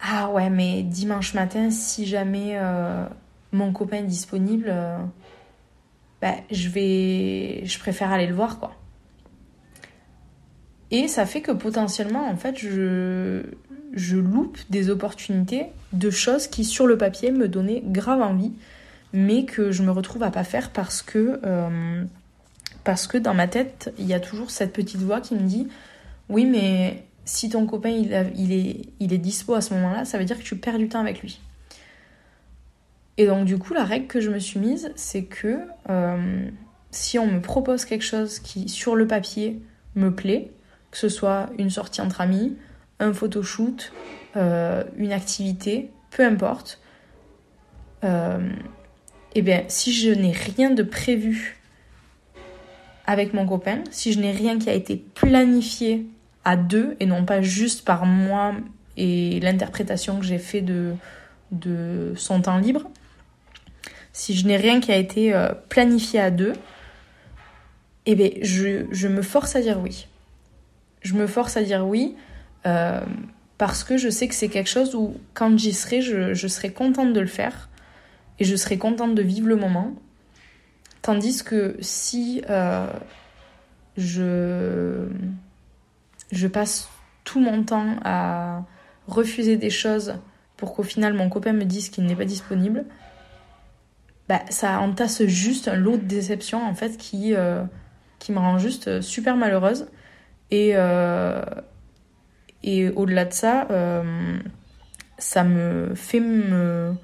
Ah 0.00 0.30
ouais, 0.30 0.48
mais 0.50 0.82
dimanche 0.82 1.34
matin, 1.34 1.70
si 1.70 2.06
jamais 2.06 2.56
euh, 2.56 3.04
mon 3.52 3.72
copain 3.72 3.98
est 3.98 4.02
disponible, 4.04 4.66
euh, 4.68 4.98
bah, 6.22 6.34
je 6.50 6.68
vais. 6.68 7.62
Je 7.64 7.78
préfère 7.78 8.10
aller 8.10 8.26
le 8.26 8.34
voir, 8.34 8.58
quoi. 8.58 8.74
Et 10.90 11.06
ça 11.06 11.26
fait 11.26 11.42
que 11.42 11.52
potentiellement, 11.52 12.28
en 12.28 12.36
fait, 12.36 12.58
je, 12.58 13.42
je 13.92 14.16
loupe 14.16 14.58
des 14.70 14.90
opportunités 14.90 15.66
de 15.92 16.10
choses 16.10 16.46
qui, 16.48 16.64
sur 16.64 16.86
le 16.86 16.98
papier, 16.98 17.30
me 17.30 17.46
donnaient 17.46 17.82
grave 17.84 18.22
envie, 18.22 18.52
mais 19.12 19.44
que 19.44 19.70
je 19.70 19.82
me 19.82 19.90
retrouve 19.90 20.22
à 20.22 20.30
pas 20.30 20.44
faire 20.44 20.70
parce 20.70 21.02
que, 21.02 21.40
euh, 21.44 22.04
parce 22.84 23.06
que 23.06 23.18
dans 23.18 23.34
ma 23.34 23.46
tête, 23.46 23.92
il 23.98 24.06
y 24.06 24.14
a 24.14 24.20
toujours 24.20 24.50
cette 24.50 24.72
petite 24.72 25.00
voix 25.00 25.20
qui 25.20 25.34
me 25.34 25.46
dit 25.46 25.68
Oui, 26.28 26.44
mais 26.46 27.04
si 27.30 27.48
ton 27.48 27.64
copain 27.64 27.90
il, 27.90 28.52
est, 28.52 29.18
dispo 29.18 29.54
à 29.54 29.60
ce 29.60 29.72
moment-là, 29.74 30.04
ça 30.04 30.18
veut 30.18 30.24
dire 30.24 30.36
que 30.36 30.42
tu 30.42 30.56
perds 30.56 30.78
du 30.78 30.88
temps 30.88 30.98
avec 30.98 31.22
lui. 31.22 31.40
Et 33.18 33.26
donc, 33.26 33.44
du 33.44 33.56
coup, 33.56 33.72
la 33.72 33.84
règle 33.84 34.08
que 34.08 34.20
je 34.20 34.30
me 34.30 34.40
suis 34.40 34.58
mise, 34.58 34.90
c'est 34.96 35.22
que 35.22 35.60
euh, 35.88 36.50
si 36.90 37.20
on 37.20 37.28
me 37.28 37.40
propose 37.40 37.84
quelque 37.84 38.04
chose 38.04 38.40
qui, 38.40 38.68
sur 38.68 38.96
le 38.96 39.06
papier, 39.06 39.62
me 39.94 40.12
plaît, 40.12 40.50
que 40.90 40.98
ce 40.98 41.08
soit 41.08 41.50
une 41.56 41.70
sortie 41.70 42.00
entre 42.00 42.20
amis, 42.20 42.56
un 42.98 43.12
photoshoot, 43.12 43.92
euh, 44.36 44.82
une 44.96 45.12
activité, 45.12 45.90
peu 46.10 46.24
importe. 46.24 46.80
Euh, 48.02 48.50
eh 49.36 49.42
bien, 49.42 49.62
si 49.68 49.92
je 49.92 50.10
n'ai 50.10 50.32
rien 50.32 50.70
de 50.70 50.82
prévu 50.82 51.60
avec 53.06 53.34
mon 53.34 53.46
copain, 53.46 53.84
si 53.92 54.12
je 54.12 54.18
n'ai 54.18 54.32
rien 54.32 54.58
qui 54.58 54.68
a 54.68 54.74
été 54.74 54.96
planifié 54.96 56.06
à 56.44 56.56
deux 56.56 56.96
et 57.00 57.06
non 57.06 57.24
pas 57.24 57.42
juste 57.42 57.84
par 57.84 58.06
moi 58.06 58.54
et 58.96 59.40
l'interprétation 59.40 60.18
que 60.18 60.24
j'ai 60.24 60.38
fait 60.38 60.62
de, 60.62 60.94
son 62.16 62.42
temps 62.42 62.58
libre, 62.58 62.90
si 64.12 64.34
je 64.34 64.46
n'ai 64.46 64.56
rien 64.56 64.80
qui 64.80 64.92
a 64.92 64.96
été 64.96 65.32
euh, 65.34 65.48
planifié 65.68 66.20
à 66.20 66.30
deux, 66.30 66.52
eh 68.06 68.14
bien, 68.14 68.30
je, 68.42 69.08
me 69.08 69.22
force 69.22 69.56
à 69.56 69.60
dire 69.60 69.78
oui. 69.80 70.06
Je 71.02 71.14
me 71.14 71.26
force 71.26 71.56
à 71.56 71.62
dire 71.62 71.86
oui 71.86 72.16
euh, 72.66 73.00
parce 73.58 73.84
que 73.84 73.96
je 73.96 74.08
sais 74.08 74.28
que 74.28 74.34
c'est 74.34 74.48
quelque 74.48 74.68
chose 74.68 74.94
où, 74.94 75.16
quand 75.34 75.56
j'y 75.58 75.72
serai, 75.72 76.02
je, 76.02 76.34
je, 76.34 76.48
serai 76.48 76.72
contente 76.72 77.12
de 77.12 77.20
le 77.20 77.26
faire 77.26 77.68
et 78.38 78.44
je 78.44 78.56
serai 78.56 78.78
contente 78.78 79.14
de 79.14 79.22
vivre 79.22 79.46
le 79.46 79.56
moment. 79.56 79.94
Tandis 81.02 81.42
que 81.42 81.76
si 81.80 82.42
euh, 82.50 82.86
je, 83.96 85.06
je 86.30 86.46
passe 86.46 86.88
tout 87.24 87.40
mon 87.40 87.62
temps 87.64 87.96
à 88.04 88.62
refuser 89.06 89.56
des 89.56 89.70
choses 89.70 90.14
pour 90.56 90.74
qu'au 90.74 90.82
final 90.82 91.14
mon 91.14 91.28
copain 91.28 91.52
me 91.52 91.64
dise 91.64 91.88
qu'il 91.88 92.04
n'est 92.04 92.16
pas 92.16 92.24
disponible, 92.24 92.84
bah, 94.28 94.42
ça 94.48 94.78
entasse 94.80 95.24
juste 95.24 95.66
un 95.68 95.74
lot 95.74 95.96
de 95.96 96.04
déception 96.04 96.64
en 96.64 96.74
fait 96.74 96.96
qui, 96.96 97.34
euh, 97.34 97.64
qui 98.18 98.30
me 98.30 98.38
rend 98.38 98.58
juste 98.58 99.00
super 99.00 99.36
malheureuse. 99.36 99.88
Et, 100.50 100.72
euh, 100.74 101.42
et 102.62 102.90
au-delà 102.90 103.24
de 103.24 103.32
ça, 103.32 103.66
euh, 103.70 104.38
ça 105.18 105.44
me 105.44 105.94
fait 105.94 106.20
me... 106.20 106.94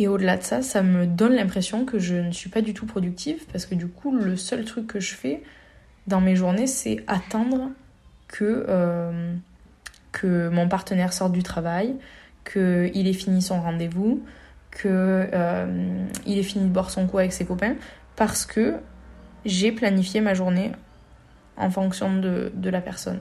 Et 0.00 0.06
au-delà 0.06 0.36
de 0.36 0.44
ça, 0.44 0.62
ça 0.62 0.82
me 0.82 1.06
donne 1.06 1.34
l'impression 1.34 1.84
que 1.84 1.98
je 1.98 2.14
ne 2.14 2.30
suis 2.30 2.50
pas 2.50 2.60
du 2.60 2.72
tout 2.72 2.86
productive 2.86 3.44
parce 3.50 3.66
que 3.66 3.74
du 3.74 3.88
coup, 3.88 4.14
le 4.14 4.36
seul 4.36 4.64
truc 4.64 4.86
que 4.86 5.00
je 5.00 5.14
fais 5.14 5.42
dans 6.08 6.20
mes 6.20 6.34
journées, 6.34 6.66
c'est 6.66 7.04
attendre 7.06 7.70
que, 8.26 8.64
euh, 8.68 9.34
que 10.10 10.48
mon 10.48 10.68
partenaire 10.68 11.12
sorte 11.12 11.32
du 11.32 11.42
travail, 11.42 11.94
qu'il 12.50 13.06
ait 13.06 13.12
fini 13.12 13.42
son 13.42 13.60
rendez-vous, 13.60 14.22
qu'il 14.72 14.90
euh, 14.90 16.06
ait 16.26 16.42
fini 16.42 16.64
de 16.64 16.72
boire 16.72 16.90
son 16.90 17.06
coup 17.06 17.18
avec 17.18 17.32
ses 17.32 17.44
copains 17.44 17.74
parce 18.16 18.46
que 18.46 18.76
j'ai 19.44 19.70
planifié 19.70 20.20
ma 20.20 20.34
journée 20.34 20.72
en 21.56 21.70
fonction 21.70 22.16
de, 22.16 22.52
de 22.54 22.70
la 22.70 22.80
personne. 22.80 23.20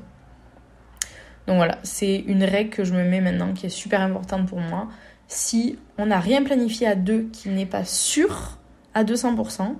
Donc 1.47 1.57
voilà, 1.57 1.77
c'est 1.83 2.17
une 2.17 2.43
règle 2.43 2.69
que 2.69 2.83
je 2.83 2.93
me 2.93 3.03
mets 3.03 3.21
maintenant 3.21 3.53
qui 3.53 3.65
est 3.65 3.69
super 3.69 4.01
importante 4.01 4.47
pour 4.47 4.59
moi. 4.59 4.87
Si 5.27 5.77
on 5.97 6.07
n'a 6.07 6.19
rien 6.19 6.43
planifié 6.43 6.87
à 6.87 6.95
deux 6.95 7.29
qui 7.31 7.49
n'est 7.49 7.65
pas 7.65 7.85
sûr 7.85 8.57
à 8.93 9.03
200%, 9.03 9.75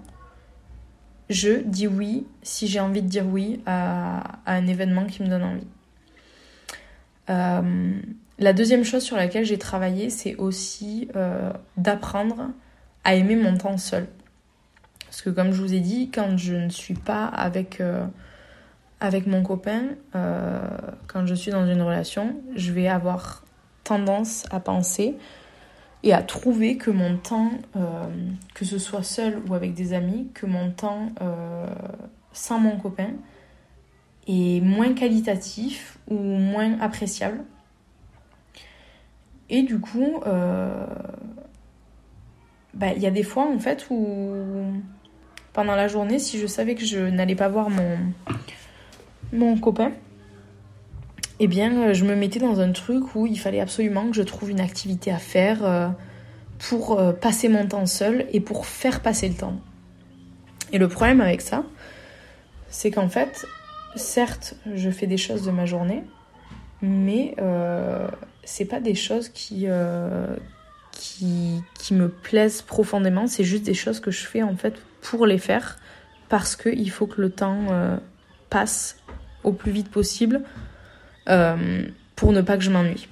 je 1.30 1.62
dis 1.62 1.88
oui 1.88 2.26
si 2.42 2.68
j'ai 2.68 2.80
envie 2.80 3.02
de 3.02 3.08
dire 3.08 3.26
oui 3.26 3.62
à, 3.66 4.40
un 4.46 4.68
événement 4.68 5.06
qui 5.06 5.24
me 5.24 5.28
donne 5.28 5.44
envie. 5.44 5.68
Euh, 7.30 7.94
la 8.40 8.54
deuxième 8.54 8.84
chose 8.84 9.04
sur 9.04 9.18
laquelle 9.18 9.46
j'ai 9.46 9.58
travaillé, 9.58 10.10
c'est 10.10 10.36
aussi 10.36 11.10
euh, 11.16 11.52
d'apprendre 11.76 12.50
à 13.04 13.16
aimer 13.16 13.36
mon 13.36 13.58
temps 13.58 13.78
seul. 13.78 14.08
Parce 15.06 15.22
que 15.22 15.30
comme 15.30 15.52
je 15.52 15.62
vous 15.62 15.74
ai 15.74 15.80
dit, 15.80 16.10
quand 16.12 16.38
je 16.38 16.54
ne 16.54 16.70
suis 16.70 16.94
pas 16.94 17.26
avec, 17.26 17.82
euh, 17.82 18.06
avec 19.00 19.28
mon 19.28 19.44
copain, 19.44 19.84
quand 21.08 21.26
je 21.26 21.36
suis 21.36 21.52
dans 21.52 21.66
une 21.68 21.82
relation, 21.82 22.36
je 22.56 22.72
vais 22.72 22.88
avoir 22.88 23.44
tendance 23.84 24.46
à 24.52 24.60
penser 24.60 25.16
et 26.04 26.14
à 26.14 26.22
trouver 26.22 26.78
que 26.78 26.92
mon 26.92 27.18
temps, 27.18 27.52
que 28.54 28.66
ce 28.66 28.78
soit 28.78 29.04
seul 29.04 29.42
ou 29.48 29.54
avec 29.54 29.74
des 29.74 29.94
amis, 29.94 30.30
que 30.34 30.46
mon 30.46 30.72
temps 30.72 31.10
sans 32.32 32.60
mon 32.60 32.78
copain 32.78 33.10
est 34.28 34.62
moins 34.62 34.94
qualitatif 34.94 35.98
ou 36.08 36.16
moins 36.16 36.80
appréciable. 36.80 37.44
Et 39.50 39.64
du 39.64 39.80
coup, 39.80 40.22
euh, 40.26 40.86
bah, 42.74 42.94
il 42.96 43.02
y 43.02 43.08
a 43.08 43.12
des 43.12 43.24
fois 43.24 43.48
en 43.48 43.60
fait 43.60 43.88
où 43.90 44.34
pendant 45.54 45.76
la 45.76 45.88
journée, 45.88 46.20
si 46.20 46.38
je 46.38 46.46
savais 46.46 46.76
que 46.76 46.86
je 46.86 47.00
n'allais 47.00 47.36
pas 47.36 47.48
voir 47.48 47.70
mon, 47.70 47.98
mon 49.34 49.58
copain, 49.58 49.92
eh 51.39 51.47
bien, 51.47 51.93
je 51.93 52.04
me 52.04 52.15
mettais 52.15 52.39
dans 52.39 52.60
un 52.60 52.71
truc 52.71 53.15
où 53.15 53.28
il 53.28 53.39
fallait 53.39 53.60
absolument 53.60 54.10
que 54.10 54.15
je 54.15 54.23
trouve 54.23 54.50
une 54.50 54.60
activité 54.60 55.12
à 55.12 55.19
faire 55.19 55.63
euh, 55.63 55.89
pour 56.58 57.00
euh, 57.00 57.13
passer 57.13 57.47
mon 57.47 57.67
temps 57.67 57.86
seul 57.86 58.26
et 58.32 58.39
pour 58.39 58.65
faire 58.65 59.02
passer 59.02 59.30
le 59.30 59.36
temps. 59.36 59.60
Et 60.71 60.80
le 60.80 60.88
problème 60.88 61.21
avec 61.21 61.41
ça, 61.41 61.63
c'est 62.69 62.91
qu'en 62.91 63.08
fait, 63.08 63.45
certes, 63.95 64.56
je 64.73 64.89
fais 64.89 65.08
des 65.08 65.17
choses 65.17 65.43
de 65.43 65.52
ma 65.52 65.65
journée, 65.65 66.04
mais 66.82 67.36
euh, 67.39 68.08
c'est 68.43 68.65
pas 68.65 68.80
des 68.80 68.95
choses 68.95 69.30
qui, 69.30 69.65
euh, 69.67 70.36
qui, 70.91 71.63
me 71.91 72.10
plaisent 72.10 72.62
profondément, 72.62 73.28
c'est 73.28 73.43
juste 73.43 73.63
des 73.63 73.73
choses 73.73 74.00
que 74.00 74.12
je 74.12 74.26
fais 74.26 74.43
en 74.43 74.56
fait 74.56 74.76
pour 75.02 75.26
les 75.26 75.38
faire, 75.38 75.78
parce 76.28 76.56
qu'il 76.56 76.91
faut 76.91 77.08
que 77.08 77.21
le 77.21 77.30
temps 77.30 77.67
euh, 77.69 77.97
passe 78.50 78.97
au 79.43 79.54
plus 79.54 79.71
vite 79.71 79.89
possible 79.89 80.41
euh, 80.41 80.66
pour 82.16 82.32
ne 82.32 82.42
pas 82.42 82.58
que 82.58 82.63
je 82.63 82.72
m'ennuie. 82.72 83.08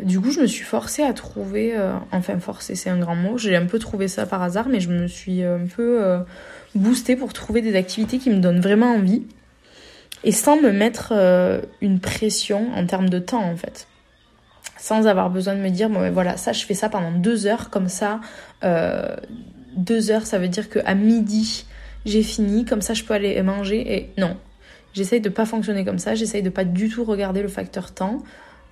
du 0.00 0.20
coup, 0.20 0.30
je 0.30 0.40
me 0.40 0.46
suis 0.46 0.64
forcée 0.64 1.02
à 1.02 1.12
trouver, 1.12 1.74
enfin 2.12 2.38
forcée, 2.38 2.74
c'est 2.74 2.90
un 2.90 2.98
grand 2.98 3.16
mot, 3.16 3.36
j'ai 3.38 3.56
un 3.56 3.66
peu 3.66 3.78
trouvé 3.78 4.08
ça 4.08 4.26
par 4.26 4.42
hasard, 4.42 4.68
mais 4.68 4.80
je 4.80 4.90
me 4.90 5.06
suis 5.06 5.42
un 5.42 5.66
peu 5.66 6.18
boostée 6.74 7.16
pour 7.16 7.32
trouver 7.32 7.62
des 7.62 7.76
activités 7.76 8.18
qui 8.18 8.30
me 8.30 8.38
donnent 8.38 8.60
vraiment 8.60 8.94
envie 8.94 9.22
et 10.24 10.32
sans 10.32 10.60
me 10.60 10.72
mettre 10.72 11.12
euh, 11.14 11.60
une 11.80 12.00
pression 12.00 12.68
en 12.74 12.86
termes 12.86 13.08
de 13.08 13.18
temps 13.18 13.44
en 13.44 13.56
fait. 13.56 13.86
Sans 14.78 15.06
avoir 15.06 15.30
besoin 15.30 15.54
de 15.54 15.60
me 15.60 15.70
dire, 15.70 15.88
voilà, 15.88 16.36
ça, 16.36 16.52
je 16.52 16.64
fais 16.66 16.74
ça 16.74 16.90
pendant 16.90 17.12
deux 17.12 17.46
heures, 17.46 17.70
comme 17.70 17.88
ça, 17.88 18.20
euh, 18.64 19.16
deux 19.76 20.10
heures, 20.10 20.26
ça 20.26 20.38
veut 20.38 20.48
dire 20.48 20.68
qu'à 20.68 20.94
midi, 20.94 21.64
j'ai 22.04 22.22
fini, 22.22 22.66
comme 22.66 22.82
ça, 22.82 22.92
je 22.92 23.02
peux 23.02 23.14
aller 23.14 23.40
manger. 23.42 23.94
Et 23.94 24.10
non, 24.18 24.36
j'essaye 24.94 25.20
de 25.20 25.28
pas 25.28 25.44
fonctionner 25.44 25.84
comme 25.84 25.98
ça, 25.98 26.14
j'essaye 26.14 26.42
de 26.42 26.50
pas 26.50 26.64
du 26.64 26.88
tout 26.88 27.04
regarder 27.04 27.42
le 27.42 27.48
facteur 27.48 27.92
temps. 27.92 28.22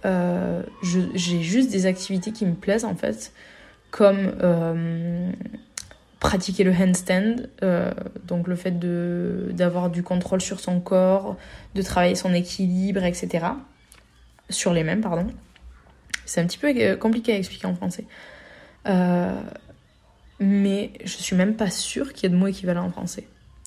Euh, 0.06 0.62
j'ai 0.82 1.42
juste 1.42 1.70
des 1.70 1.85
activités 1.85 2.32
qui 2.32 2.46
me 2.46 2.54
plaisent 2.54 2.87
en 2.87 2.94
fait, 2.94 3.32
comme 3.90 4.32
pratiquer 6.22 6.62
le 6.62 6.72
handstand, 6.72 7.48
euh, 7.64 7.90
donc 8.28 8.46
le 8.46 8.54
fait 8.54 8.78
d'avoir 8.78 9.90
du 9.90 10.04
contrôle 10.04 10.40
sur 10.40 10.61
son 10.61 10.78
corps, 10.78 11.37
de 11.74 11.82
travailler 11.82 12.14
son 12.14 12.32
équilibre, 12.32 13.02
etc. 13.02 13.46
Sur 14.48 14.72
les 14.72 14.85
mêmes, 14.85 15.00
pardon. 15.00 15.26
C'est 16.24 16.40
un 16.40 16.46
petit 16.46 16.58
peu 16.58 16.72
euh, 16.76 16.96
compliqué 16.96 17.32
à 17.32 17.37
expliquer 17.37 17.66
en 17.66 17.74
français. 17.74 18.04
Euh, 18.87 19.35
mais 20.38 20.92
je 21.04 21.11
suis 21.11 21.35
même 21.35 21.56
pas 21.56 21.70
sûre 21.70 22.12
qu'il 22.12 22.22
y 22.22 22.26
ait 22.26 22.37
de 22.37 22.38
mots 22.38 22.46
équivalents 22.46 22.87
en 22.87 22.90
français. 22.92 23.24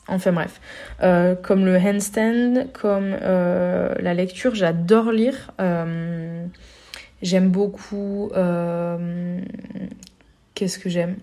Enfin 0.07 0.31
bref, 0.31 0.61
comme 1.41 1.65
le 1.65 1.77
handstand, 1.77 2.67
comme 2.73 3.09
la 3.09 4.13
lecture, 4.13 4.53
j'adore 4.53 5.11
lire. 5.11 5.51
j'aime 7.21 7.49
beaucoup. 7.49 8.31
Qu'est-ce 10.53 10.79
que 10.79 10.89
j'aime? 10.89 11.17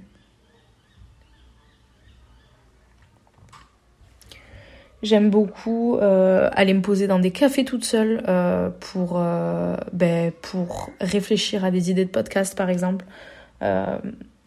J'aime 5.03 5.31
beaucoup 5.31 5.97
euh, 5.97 6.49
aller 6.53 6.75
me 6.75 6.81
poser 6.81 7.09
dans 7.09 7.19
des 7.19 7.33
cafés 7.33 7.65
toute 7.65 7.85
seule 7.85 8.23
euh, 8.29 8.71
pour, 8.79 9.15
euh, 9.17 9.75
ben, 9.93 10.31
pour 10.43 10.91
réfléchir 11.01 11.65
à 11.65 11.73
des 11.73 11.91
idées 11.91 12.05
de 12.05 12.11
podcast 12.11 12.57
par 12.57 12.71
exemple. 12.71 13.05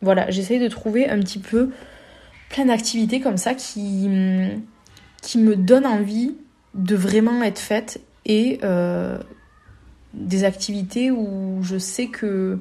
voilà, 0.02 0.30
j'essaye 0.30 0.60
de 0.60 0.68
trouver 0.68 1.10
un 1.10 1.20
petit 1.20 1.40
peu 1.40 1.72
plein 2.56 2.66
d'activités 2.66 3.20
comme 3.20 3.36
ça 3.36 3.54
qui, 3.54 4.10
qui 5.22 5.38
me 5.38 5.56
donnent 5.58 5.86
envie 5.86 6.36
de 6.74 6.96
vraiment 6.96 7.44
être 7.44 7.60
faites 7.60 8.00
et 8.26 8.60
des 10.14 10.44
activités 10.46 11.12
où 11.12 11.60
je 11.64 11.78
sais 11.78 12.08
que 12.08 12.60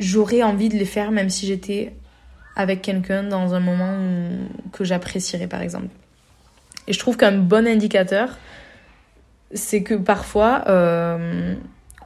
j'aurais 0.00 0.42
envie 0.42 0.70
de 0.70 0.76
les 0.76 0.86
faire 0.86 1.10
même 1.10 1.28
si 1.28 1.46
j'étais 1.46 1.94
avec 2.56 2.80
quelqu'un 2.80 3.24
dans 3.24 3.52
un 3.52 3.60
moment 3.60 3.98
que 4.72 4.84
j'apprécierais 4.84 5.46
par 5.46 5.60
exemple. 5.60 5.88
Et 6.86 6.94
je 6.94 6.98
trouve 6.98 7.16
qu'un 7.16 7.36
bon 7.36 7.66
indicateur, 7.66 8.38
c'est 9.52 9.82
que 9.82 9.94
parfois, 9.94 10.64
euh, 10.68 11.54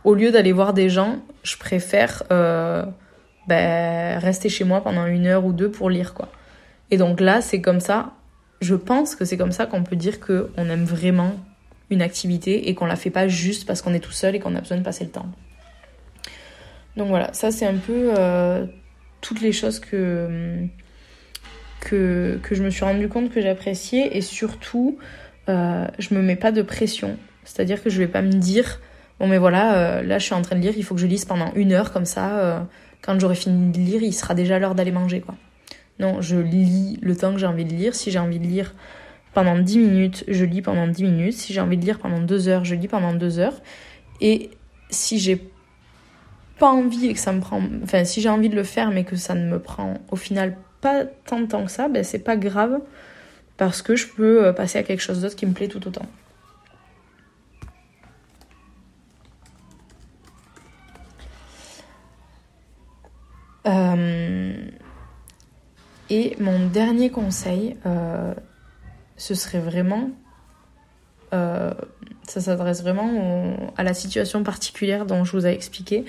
au 0.05 0.15
lieu 0.15 0.31
d'aller 0.31 0.53
voir 0.53 0.73
des 0.73 0.89
gens, 0.89 1.19
je 1.43 1.57
préfère 1.57 2.23
euh, 2.31 2.85
ben, 3.49 4.19
rester 4.19 4.49
chez 4.49 4.65
moi 4.65 4.83
pendant 4.83 5.07
une 5.07 5.27
heure 5.27 5.45
ou 5.45 5.53
deux 5.53 5.71
pour 5.71 5.91
lire, 5.91 6.15
quoi. 6.15 6.31
Et 6.91 6.97
donc 6.97 7.21
là, 7.21 7.41
c'est 7.41 7.61
comme 7.61 7.81
ça, 7.81 8.13
je 8.61 8.75
pense 8.75 9.15
que 9.15 9.25
c'est 9.25 9.37
comme 9.37 9.53
ça 9.53 9.67
qu'on 9.67 9.83
peut 9.83 9.97
dire 9.97 10.21
qu'on 10.21 10.69
aime 10.69 10.85
vraiment 10.85 11.35
une 11.91 12.03
activité 12.03 12.69
et 12.69 12.75
qu'on 12.75 12.87
la 12.87 12.97
fait 12.97 13.11
pas 13.11 13.29
juste 13.29 13.67
parce 13.67 13.83
qu'on 13.83 13.95
est 13.95 14.01
tout 14.01 14.13
seul 14.13 14.35
et 14.35 14.41
qu'on 14.41 14.55
a 14.55 14.61
besoin 14.61 14.77
de 14.77 14.83
passer 14.83 15.05
le 15.05 15.11
temps. 15.11 15.27
Donc 16.97 17.09
voilà, 17.09 17.33
ça 17.33 17.51
c'est 17.51 17.67
un 17.67 17.77
peu 17.77 18.13
euh, 18.19 18.67
toutes 19.21 19.41
les 19.41 19.53
choses 19.53 19.79
que 19.81 20.69
je 21.91 22.63
me 22.63 22.71
suis 22.71 22.85
rendu 22.85 23.09
compte 23.09 23.31
que 23.31 23.41
j'appréciais 23.41 24.17
et 24.17 24.21
surtout, 24.21 24.99
euh, 25.49 25.87
je 25.99 26.15
me 26.15 26.23
mets 26.23 26.37
pas 26.37 26.53
de 26.53 26.63
pression. 26.63 27.17
C'est-à-dire 27.45 27.83
que 27.83 27.89
je 27.89 27.99
vais 27.99 28.09
pas 28.09 28.23
me 28.23 28.33
dire, 28.33 28.81
bon 29.21 29.29
mais 29.29 29.39
voilà, 29.39 29.77
euh, 29.77 30.03
là 30.03 30.19
je 30.19 30.25
suis 30.25 30.35
en 30.35 30.43
train 30.43 30.57
de 30.57 30.61
lire, 30.61 30.75
il 30.77 30.85
faut 30.85 30.95
que 30.95 31.01
je 31.01 31.07
lise 31.07 31.25
pendant 31.25 31.53
une 31.55 31.73
heure 31.73 31.93
comme 31.93 32.05
ça, 32.05 32.67
quand 33.03 33.19
j'aurai 33.19 33.35
fini 33.35 33.73
de 33.73 33.79
lire, 33.79 34.03
il 34.03 34.13
sera 34.13 34.35
déjà 34.35 34.59
l'heure 34.59 34.75
d'aller 34.75 34.93
manger 34.93 35.21
quoi. 35.21 35.35
Non, 35.99 36.21
je 36.21 36.37
lis 36.37 36.99
le 37.03 37.17
temps 37.17 37.33
que 37.33 37.39
j'ai 37.39 37.47
envie 37.47 37.65
de 37.65 37.75
lire. 37.75 37.95
Si 37.95 38.11
j'ai 38.11 38.19
envie 38.19 38.39
de 38.39 38.47
lire 38.47 38.75
pendant 39.35 39.59
10 39.59 39.79
minutes, 39.79 40.25
je 40.29 40.45
lis 40.45 40.63
pendant 40.63 40.87
10 40.87 41.03
minutes. 41.03 41.35
Si 41.35 41.53
j'ai 41.53 41.61
envie 41.61 41.77
de 41.77 41.85
lire 41.85 41.99
pendant 41.99 42.21
2 42.21 42.49
heures, 42.49 42.65
je 42.65 42.75
lis 42.75 42.89
pendant 42.89 43.13
2 43.15 43.39
heures. 43.41 43.61
Et 44.21 44.51
si 44.91 45.19
j'ai 45.19 45.41
pas 46.59 46.71
envie 46.71 47.07
et 47.07 47.15
que 47.15 47.21
ça 47.21 47.33
me 47.33 47.41
prend. 47.41 47.63
Enfin, 47.83 48.05
si 48.05 48.21
j'ai 48.21 48.29
envie 48.29 48.49
de 48.49 48.57
le 48.57 48.65
faire 48.65 48.91
mais 48.91 49.05
que 49.05 49.17
ça 49.17 49.35
ne 49.35 49.49
me 49.49 49.59
prend 49.59 49.95
au 50.11 50.17
final 50.17 50.57
pas 50.81 51.05
tant 51.05 51.41
de 51.41 51.47
temps 51.47 51.65
que 51.65 51.71
ça, 51.71 51.89
ben 51.89 52.05
c'est 52.05 52.19
pas 52.21 52.37
grave 52.37 52.81
parce 53.57 53.83
que 53.83 53.97
je 53.97 54.07
peux 54.07 54.47
euh, 54.47 54.53
passer 54.53 54.79
à 54.79 54.83
quelque 54.83 55.01
chose 55.01 55.21
d'autre 55.21 55.37
qui 55.37 55.47
me 55.47 55.53
plaît 55.53 55.69
tout 55.69 55.87
autant. 55.87 56.07
Et 66.11 66.37
mon 66.41 66.67
dernier 66.69 67.11
conseil, 67.11 67.77
euh, 67.87 68.35
ce 69.17 69.35
serait 69.35 69.61
vraiment, 69.61 70.11
ça 71.31 72.41
s'adresse 72.41 72.83
vraiment 72.83 73.57
à 73.77 73.83
la 73.83 73.93
situation 73.95 74.43
particulière 74.43 75.05
dont 75.05 75.25
je 75.25 75.33
vous 75.33 75.47
ai 75.47 75.53
expliqué, 75.53 76.05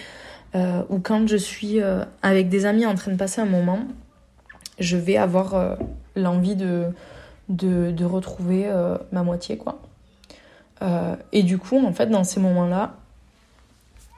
où 0.56 1.00
quand 1.00 1.28
je 1.28 1.36
suis 1.36 1.80
avec 2.22 2.50
des 2.50 2.66
amis 2.66 2.86
en 2.86 2.96
train 2.96 3.12
de 3.12 3.18
passer 3.18 3.42
un 3.42 3.46
moment, 3.46 3.86
je 4.80 4.98
vais 4.98 5.18
avoir 5.18 5.54
euh, 5.54 5.76
l'envie 6.16 6.56
de, 6.56 6.92
de, 7.50 8.06
retrouver 8.06 8.68
euh, 8.68 8.98
ma 9.12 9.24
moitié, 9.24 9.58
quoi. 9.58 9.82
Euh, 10.82 11.16
et 11.32 11.44
du 11.44 11.58
coup, 11.58 11.86
en 11.86 11.94
fait, 11.94 12.08
dans 12.08 12.24
ces 12.24 12.40
moments-là, 12.40 12.96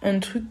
un 0.03 0.19
truc 0.19 0.43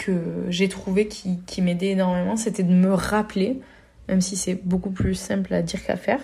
que 0.00 0.46
j'ai 0.48 0.68
trouvé 0.68 1.08
qui, 1.08 1.62
m'aidait 1.62 1.90
énormément, 1.90 2.36
c'était 2.36 2.62
de 2.62 2.72
me 2.72 2.94
rappeler, 2.94 3.60
même 4.08 4.22
si 4.22 4.34
c'est 4.34 4.54
beaucoup 4.54 4.90
plus 4.90 5.14
simple 5.14 5.52
à 5.52 5.60
dire 5.60 5.84
qu'à 5.84 5.96
faire, 5.96 6.20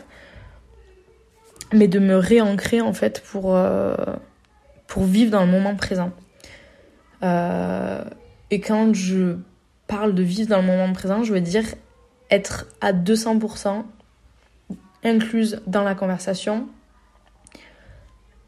mais 1.72 1.86
de 1.86 1.98
me 1.98 2.16
réancrer 2.16 2.80
en 2.80 2.94
fait 2.94 3.20
pour, 3.20 3.54
euh, 3.54 3.94
pour 4.86 5.04
vivre 5.04 5.30
dans 5.30 5.44
le 5.44 5.50
moment 5.50 5.76
présent. 5.76 6.10
Euh, 7.22 8.02
et 8.50 8.60
quand 8.60 8.94
je 8.94 9.36
parle 9.86 10.14
de 10.14 10.22
vivre 10.22 10.48
dans 10.48 10.60
le 10.60 10.66
moment 10.66 10.92
présent, 10.94 11.22
je 11.22 11.34
veux 11.34 11.40
dire 11.40 11.64
être 12.30 12.66
à 12.80 12.94
200% 12.94 13.84
incluse 15.04 15.60
dans 15.66 15.82
la 15.82 15.94
conversation, 15.94 16.66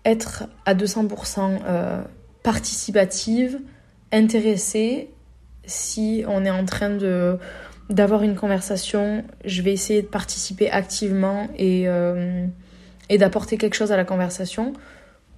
être 0.06 0.44
à 0.64 0.74
200% 0.74 1.60
euh, 1.66 2.02
participative, 2.42 3.60
intéressée. 4.10 5.10
Si 5.68 6.24
on 6.26 6.44
est 6.44 6.50
en 6.50 6.64
train 6.64 6.90
de 6.90 7.38
d'avoir 7.90 8.22
une 8.22 8.34
conversation, 8.34 9.24
je 9.46 9.62
vais 9.62 9.72
essayer 9.72 10.02
de 10.02 10.06
participer 10.06 10.70
activement 10.70 11.48
et, 11.56 11.88
euh, 11.88 12.44
et 13.08 13.16
d'apporter 13.16 13.56
quelque 13.56 13.72
chose 13.72 13.92
à 13.92 13.96
la 13.96 14.04
conversation 14.04 14.74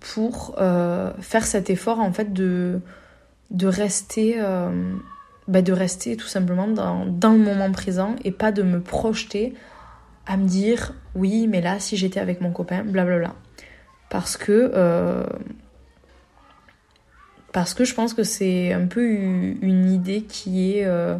pour 0.00 0.56
euh, 0.58 1.12
faire 1.20 1.46
cet 1.46 1.70
effort 1.70 2.00
en 2.00 2.12
fait 2.12 2.32
de, 2.32 2.80
de 3.52 3.68
rester 3.68 4.40
bah, 5.46 5.62
de 5.62 5.72
rester 5.72 6.16
tout 6.16 6.26
simplement 6.26 6.66
dans, 6.66 7.06
dans, 7.06 7.32
le 7.32 7.38
moment 7.38 7.70
présent 7.70 8.16
et 8.24 8.32
pas 8.32 8.50
de 8.50 8.62
me 8.62 8.80
projeter 8.80 9.54
à 10.26 10.36
me 10.36 10.48
dire 10.48 10.92
oui 11.14 11.46
mais 11.46 11.60
là 11.60 11.78
si 11.78 11.96
j'étais 11.96 12.20
avec 12.20 12.40
mon 12.40 12.50
copain 12.50 12.82
blablabla. 12.82 13.34
Parce 14.10 14.36
que 14.36 14.72
euh, 14.74 15.24
parce 17.52 17.74
que 17.74 17.84
je 17.84 17.94
pense 17.94 18.14
que 18.14 18.22
c'est 18.22 18.72
un 18.72 18.86
peu 18.86 19.04
une 19.04 19.90
idée 19.90 20.22
qui 20.22 20.76
est 20.76 20.84
euh, 20.84 21.16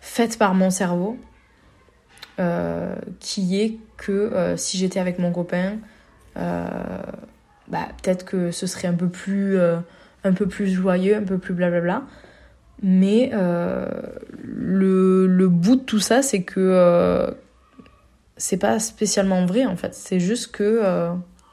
faite 0.00 0.38
par 0.38 0.54
mon 0.54 0.70
cerveau 0.70 1.18
euh, 2.38 2.94
qui 3.18 3.60
est 3.60 3.78
que 3.96 4.54
si 4.56 4.76
j'étais 4.78 5.00
avec 5.00 5.18
mon 5.18 5.32
copain 5.32 5.78
bah, 6.34 7.88
peut-être 8.02 8.24
que 8.24 8.50
ce 8.50 8.66
serait 8.66 8.88
un 8.88 8.94
peu 8.94 9.08
plus 9.08 9.58
un 9.58 10.32
peu 10.32 10.46
plus 10.46 10.68
joyeux 10.68 11.16
un 11.16 11.22
peu 11.22 11.38
plus 11.38 11.54
blablabla. 11.54 12.02
Mais 12.82 13.30
le, 13.32 15.26
le, 15.26 15.48
bout 15.48 15.76
de 15.76 15.80
tout 15.80 15.98
ça 15.98 16.20
c'est 16.20 16.42
que 16.42 17.34
c'est 18.36 18.58
pas 18.58 18.78
spécialement 18.78 19.46
vrai 19.46 19.64
en 19.64 19.76
fait. 19.76 19.94
C'est 19.94 20.20
juste 20.20 20.52
que 20.52 21.10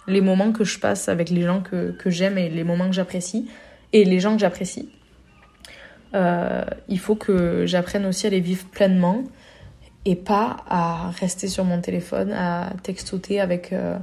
les 0.07 0.21
moments 0.21 0.51
que 0.51 0.63
je 0.63 0.79
passe 0.79 1.07
avec 1.07 1.29
les 1.29 1.43
gens 1.43 1.61
que, 1.61 1.91
que 1.91 2.09
j'aime 2.09 2.37
et 2.37 2.49
les 2.49 2.63
moments 2.63 2.89
que 2.89 2.95
j'apprécie 2.95 3.47
et 3.93 4.03
les 4.03 4.19
gens 4.19 4.33
que 4.33 4.39
j'apprécie. 4.39 4.89
Euh, 6.15 6.63
il 6.89 6.99
faut 6.99 7.15
que 7.15 7.65
j'apprenne 7.65 8.05
aussi 8.05 8.27
à 8.27 8.29
les 8.29 8.39
vivre 8.39 8.65
pleinement 8.65 9.23
et 10.05 10.15
pas 10.15 10.57
à 10.67 11.11
rester 11.11 11.47
sur 11.47 11.63
mon 11.63 11.81
téléphone, 11.81 12.31
à 12.33 12.73
textoter 12.83 13.39
avec, 13.39 13.71
euh, 13.71 13.97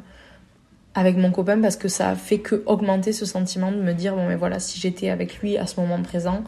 avec 0.94 1.16
mon 1.16 1.30
copain 1.30 1.60
parce 1.60 1.76
que 1.76 1.88
ça 1.88 2.14
fait 2.14 2.38
que 2.38 2.62
augmenter 2.66 3.12
ce 3.12 3.26
sentiment 3.26 3.70
de 3.70 3.76
me 3.76 3.92
dire 3.92 4.14
bon 4.16 4.26
mais 4.26 4.36
voilà 4.36 4.58
si 4.58 4.80
j'étais 4.80 5.10
avec 5.10 5.38
lui 5.38 5.58
à 5.58 5.66
ce 5.66 5.78
moment 5.78 6.02
présent 6.02 6.42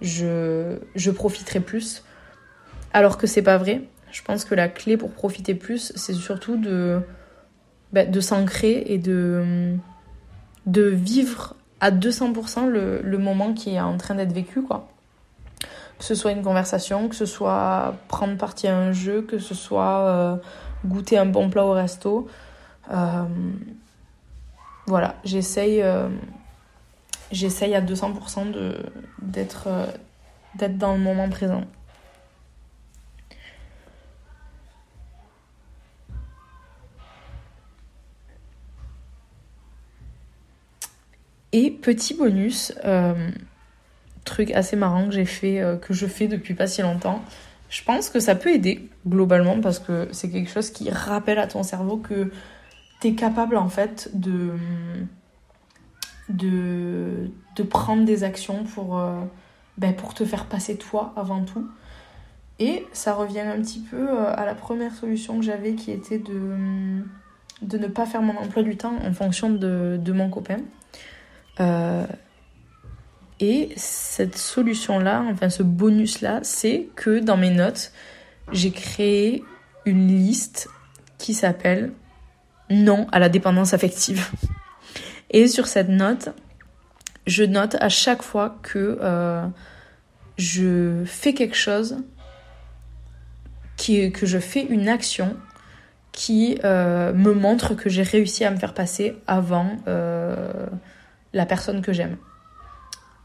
je, 0.00 0.78
je 0.94 1.10
profiterais 1.10 1.60
plus 1.60 2.02
alors 2.92 3.18
que 3.18 3.26
c'est 3.26 3.42
pas 3.42 3.56
vrai 3.56 3.82
je 4.10 4.22
pense 4.22 4.44
que 4.44 4.54
la 4.54 4.68
clé 4.68 4.96
pour 4.96 5.10
profiter 5.12 5.54
plus 5.54 5.92
c'est 5.94 6.12
surtout 6.12 6.56
de 6.56 7.00
bah, 7.92 8.04
de 8.04 8.20
s'ancrer 8.20 8.84
et 8.86 8.98
de, 8.98 9.76
de 10.66 10.82
vivre 10.82 11.56
à 11.80 11.90
200% 11.90 12.66
le, 12.66 13.18
moment 13.18 13.54
qui 13.54 13.74
est 13.74 13.80
en 13.80 13.96
train 13.96 14.14
d'être 14.14 14.32
vécu, 14.32 14.62
quoi. 14.62 14.88
Que 15.98 16.04
ce 16.04 16.14
soit 16.14 16.30
une 16.30 16.42
conversation, 16.42 17.08
que 17.08 17.16
ce 17.16 17.26
soit 17.26 17.94
prendre 18.06 18.36
partie 18.36 18.68
à 18.68 18.76
un 18.76 18.92
jeu, 18.92 19.22
que 19.22 19.38
ce 19.38 19.54
soit 19.54 19.98
euh, 20.00 20.36
goûter 20.86 21.18
un 21.18 21.26
bon 21.26 21.50
plat 21.50 21.64
au 21.64 21.72
resto. 21.72 22.28
Euh, 22.92 23.24
voilà, 24.86 25.16
j'essaye 25.24 25.82
euh, 25.82 26.08
à 27.30 27.80
200% 27.80 28.74
d'être 29.22 29.68
d'être 30.54 30.78
dans 30.78 30.92
le 30.94 31.00
moment 31.00 31.28
présent. 31.28 31.64
Et 41.52 41.70
petit 41.70 42.14
bonus, 42.14 42.74
euh, 42.84 43.30
truc 44.24 44.50
assez 44.50 44.76
marrant 44.76 45.06
que 45.06 45.12
j'ai 45.12 45.24
fait, 45.24 45.60
euh, 45.60 45.76
que 45.76 45.94
je 45.94 46.06
fais 46.06 46.28
depuis 46.28 46.54
pas 46.54 46.66
si 46.66 46.82
longtemps. 46.82 47.22
Je 47.70 47.82
pense 47.82 48.10
que 48.10 48.20
ça 48.20 48.34
peut 48.34 48.50
aider 48.50 48.88
globalement 49.06 49.60
parce 49.60 49.78
que 49.78 50.08
c'est 50.12 50.30
quelque 50.30 50.50
chose 50.50 50.70
qui 50.70 50.90
rappelle 50.90 51.38
à 51.38 51.46
ton 51.46 51.62
cerveau 51.62 51.96
que 51.96 52.30
tu 53.00 53.08
es 53.08 53.14
capable 53.14 53.56
en 53.56 53.68
fait 53.68 54.10
de, 54.14 54.52
prendre 57.70 58.04
des 58.04 58.24
actions 58.24 58.64
pour, 58.64 58.98
euh, 58.98 59.20
ben, 59.78 59.94
pour 59.94 60.14
te 60.14 60.24
faire 60.24 60.46
passer 60.46 60.76
toi 60.76 61.12
avant 61.16 61.44
tout. 61.44 61.66
Et 62.58 62.86
ça 62.92 63.14
revient 63.14 63.40
un 63.40 63.60
petit 63.60 63.80
peu 63.80 64.18
à 64.18 64.44
la 64.44 64.54
première 64.54 64.94
solution 64.94 65.38
que 65.38 65.44
j'avais 65.44 65.74
qui 65.74 65.92
était 65.92 66.18
de, 66.18 67.04
ne 67.62 67.86
pas 67.86 68.04
faire 68.04 68.20
mon 68.20 68.36
emploi 68.36 68.62
du 68.62 68.76
temps 68.76 68.96
en 69.04 69.12
fonction 69.12 69.48
de 69.50 70.12
mon 70.12 70.28
copain. 70.28 70.58
Euh, 71.60 72.06
et 73.40 73.70
cette 73.76 74.36
solution-là, 74.36 75.24
enfin 75.30 75.48
ce 75.48 75.62
bonus-là, 75.62 76.40
c'est 76.42 76.88
que 76.96 77.20
dans 77.20 77.36
mes 77.36 77.50
notes, 77.50 77.92
j'ai 78.52 78.70
créé 78.70 79.44
une 79.84 80.08
liste 80.08 80.68
qui 81.18 81.34
s'appelle 81.34 81.92
Non 82.70 83.06
à 83.12 83.18
la 83.18 83.28
dépendance 83.28 83.74
affective. 83.74 84.28
Et 85.30 85.46
sur 85.46 85.66
cette 85.66 85.88
note, 85.88 86.30
je 87.26 87.44
note 87.44 87.76
à 87.80 87.88
chaque 87.88 88.22
fois 88.22 88.58
que 88.62 88.98
euh, 89.00 89.46
je 90.36 91.04
fais 91.04 91.34
quelque 91.34 91.56
chose, 91.56 91.98
que 93.76 94.26
je 94.26 94.38
fais 94.38 94.64
une 94.64 94.88
action 94.88 95.36
qui 96.12 96.58
euh, 96.64 97.12
me 97.12 97.32
montre 97.32 97.74
que 97.74 97.88
j'ai 97.88 98.02
réussi 98.02 98.44
à 98.44 98.50
me 98.50 98.56
faire 98.56 98.74
passer 98.74 99.16
avant 99.26 99.76
la 101.32 101.46
personne 101.46 101.82
que 101.82 101.92
j'aime. 101.92 102.16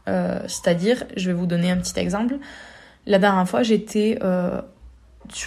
Euh, 0.08 0.40
c'est-à-dire, 0.46 1.04
je 1.16 1.30
vais 1.30 1.32
vous 1.32 1.46
donner 1.46 1.70
un 1.70 1.76
petit 1.76 1.98
exemple. 1.98 2.36
La 3.06 3.18
dernière 3.18 3.48
fois, 3.48 3.62
j'étais 3.62 4.18
euh, 4.22 4.60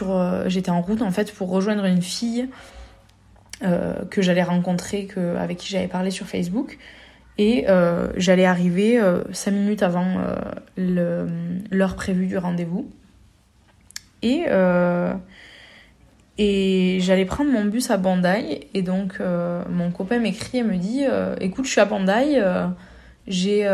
euh, 0.02 0.62
en 0.68 0.82
route 0.82 1.02
en 1.02 1.12
fait 1.12 1.34
pour 1.34 1.50
rejoindre 1.50 1.86
une 1.86 2.02
fille 2.02 2.50
que 4.12 4.22
j'allais 4.22 4.44
rencontrer, 4.44 5.06
que, 5.06 5.36
avec 5.36 5.58
qui 5.58 5.70
j'avais 5.70 5.88
parlé 5.88 6.12
sur 6.12 6.28
Facebook, 6.28 6.78
et 7.40 7.66
j'allais 8.16 8.46
arriver 8.46 9.02
cinq 9.32 9.50
minutes 9.50 9.82
avant 9.82 10.22
l'heure 10.78 11.96
prévue 11.96 12.28
du 12.28 12.38
rendez-vous. 12.38 12.88
Et 14.22 14.46
et 16.38 17.00
j'allais 17.02 17.26
prendre 17.26 17.52
mon 17.52 17.66
bus 17.66 17.90
à 17.90 17.98
Bandai. 17.98 18.68
Et 18.74 18.82
donc, 18.82 19.18
euh, 19.20 19.64
mon 19.70 19.92
copain 19.92 20.20
m'écrit 20.20 20.60
et 20.60 20.64
me 20.64 20.78
dit 20.78 21.04
euh, 21.04 21.36
Écoute, 21.42 21.66
je 21.66 21.72
suis 21.72 21.82
à 21.82 21.86
Bandai. 21.86 22.36
Euh, 22.38 22.68
j'ai. 23.28 23.68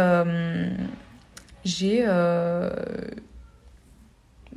j'ai. 1.65 2.05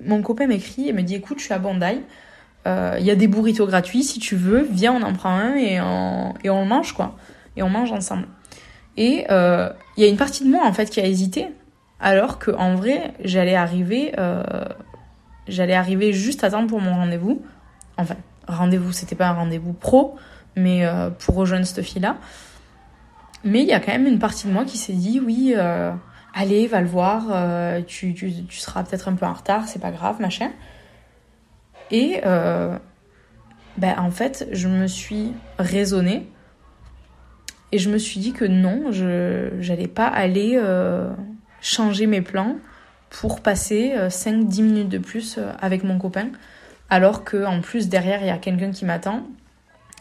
Mon 0.04 0.20
copain 0.22 0.46
m'écrit 0.46 0.88
et 0.88 0.92
me 0.92 1.02
dit 1.02 1.16
Écoute, 1.16 1.38
je 1.38 1.44
suis 1.44 1.54
à 1.54 1.58
Bandai. 1.58 2.00
Il 2.66 3.04
y 3.04 3.10
a 3.10 3.16
des 3.16 3.26
burritos 3.26 3.66
gratuits. 3.66 4.04
Si 4.04 4.20
tu 4.20 4.36
veux, 4.36 4.62
viens, 4.70 4.92
on 4.92 5.02
en 5.02 5.12
prend 5.12 5.30
un 5.30 5.54
et 5.54 5.80
on, 5.80 6.34
et 6.44 6.50
on 6.50 6.62
le 6.62 6.68
mange, 6.68 6.92
quoi. 6.92 7.16
Et 7.56 7.62
on 7.62 7.68
mange 7.68 7.92
ensemble. 7.92 8.26
Et 8.96 9.26
il 9.28 10.02
y 10.02 10.04
a 10.04 10.08
une 10.08 10.16
partie 10.16 10.44
de 10.44 10.50
moi, 10.50 10.64
en 10.64 10.72
fait, 10.72 10.90
qui 10.90 11.00
a 11.00 11.06
hésité. 11.06 11.48
Alors 11.98 12.38
qu'en 12.38 12.76
vrai, 12.76 13.14
j'allais 13.24 13.56
arriver. 13.56 14.12
j'allais 15.48 15.74
arriver 15.74 16.12
juste 16.12 16.44
à 16.44 16.50
temps 16.50 16.68
pour 16.68 16.80
mon 16.80 16.94
rendez-vous 16.94 17.42
enfin, 17.96 18.16
rendez-vous, 18.48 18.92
c'était 18.92 19.14
pas 19.14 19.28
un 19.28 19.32
rendez-vous 19.32 19.72
pro, 19.72 20.16
mais 20.56 20.86
euh, 20.86 21.10
pour 21.10 21.34
rejoindre 21.34 21.66
cette 21.66 21.84
fille-là. 21.84 22.16
Mais 23.44 23.62
il 23.62 23.68
y 23.68 23.72
a 23.72 23.80
quand 23.80 23.92
même 23.92 24.06
une 24.06 24.18
partie 24.18 24.46
de 24.46 24.52
moi 24.52 24.64
qui 24.64 24.78
s'est 24.78 24.92
dit, 24.92 25.20
oui, 25.20 25.54
euh, 25.56 25.92
allez, 26.34 26.66
va 26.66 26.80
le 26.80 26.88
voir, 26.88 27.26
euh, 27.30 27.82
tu, 27.86 28.14
tu, 28.14 28.32
tu, 28.44 28.58
seras 28.58 28.82
peut-être 28.82 29.08
un 29.08 29.14
peu 29.14 29.26
en 29.26 29.32
retard, 29.32 29.68
c'est 29.68 29.78
pas 29.78 29.90
grave, 29.90 30.20
machin. 30.20 30.50
Et 31.90 32.20
ben, 32.24 33.94
en 33.98 34.10
fait, 34.10 34.48
je 34.52 34.68
me 34.68 34.86
suis 34.86 35.32
raisonnée 35.58 36.26
et 37.70 37.78
je 37.78 37.90
me 37.90 37.98
suis 37.98 38.18
dit 38.18 38.32
que 38.32 38.44
non, 38.44 38.90
je 38.90 39.54
n'allais 39.68 39.86
pas 39.86 40.06
aller 40.06 40.60
changer 41.60 42.06
mes 42.06 42.22
plans 42.22 42.56
pour 43.10 43.40
passer 43.40 43.94
5-10 44.08 44.62
minutes 44.62 44.88
de 44.88 44.98
plus 44.98 45.38
avec 45.60 45.84
mon 45.84 45.98
copain 45.98 46.30
alors 46.90 47.24
que 47.24 47.44
en 47.44 47.60
plus 47.60 47.88
derrière 47.88 48.20
il 48.20 48.26
y 48.26 48.30
a 48.30 48.38
quelqu'un 48.38 48.70
qui 48.70 48.84
m'attend. 48.84 49.26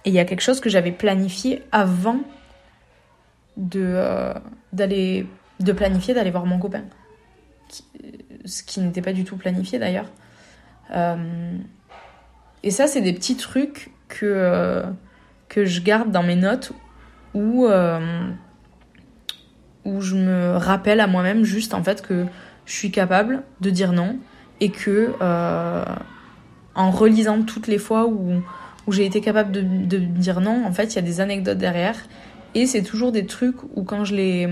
Et 0.04 0.10
il 0.10 0.14
y 0.14 0.20
a 0.20 0.26
quelque 0.26 0.42
chose 0.42 0.60
que 0.60 0.70
j'avais 0.70 0.92
planifié 0.92 1.64
avant 1.72 2.20
de 3.58 3.82
euh, 3.84 4.34
d'aller 4.72 5.26
de 5.60 5.72
planifier 5.72 6.14
d'aller 6.14 6.32
voir 6.32 6.46
mon 6.46 6.60
copain. 6.60 6.84
Ce 8.46 8.62
qui 8.62 8.80
n'était 8.82 9.02
pas 9.02 9.14
du 9.14 9.24
tout 9.24 9.38
planifié 9.38 9.80
d'ailleurs. 9.80 10.12
Euh, 10.96 11.58
et 12.62 12.70
ça 12.70 12.86
c'est 12.86 13.02
des 13.02 13.14
petits 13.14 13.36
trucs 13.36 13.92
que 14.08 14.26
euh, 14.26 14.84
que 15.50 15.66
je 15.66 15.82
garde 15.82 16.12
dans 16.12 16.24
mes 16.24 16.36
notes 16.36 16.72
où, 17.34 17.68
où 19.84 20.02
je 20.02 20.16
me 20.16 20.56
rappelle 20.56 21.00
à 21.02 21.08
moi-même 21.08 21.44
juste 21.44 21.74
en 21.74 21.84
fait 21.84 22.02
que 22.02 22.26
je 22.66 22.74
suis 22.74 22.92
capable 22.92 23.44
de 23.60 23.70
dire 23.70 23.92
non 23.92 24.18
et 24.62 24.72
que 24.72 25.12
en 26.76 26.92
relisant 26.92 27.42
toutes 27.42 27.68
les 27.68 27.78
fois 27.78 28.06
où, 28.06 28.42
j'ai 28.90 29.06
été 29.06 29.22
capable 29.22 29.52
de, 29.52 29.98
dire 29.98 30.42
non, 30.42 30.66
en 30.66 30.72
fait, 30.72 30.94
il 30.94 30.96
y 30.96 31.00
a 31.00 31.02
des 31.02 31.22
anecdotes 31.22 31.58
derrière. 31.58 31.98
Et 32.54 32.68
c'est 32.68 32.84
toujours 32.84 33.12
des 33.12 33.26
trucs 33.26 33.64
où 33.76 33.84
quand 33.84 34.06
je 34.06 34.16
les, 34.16 34.48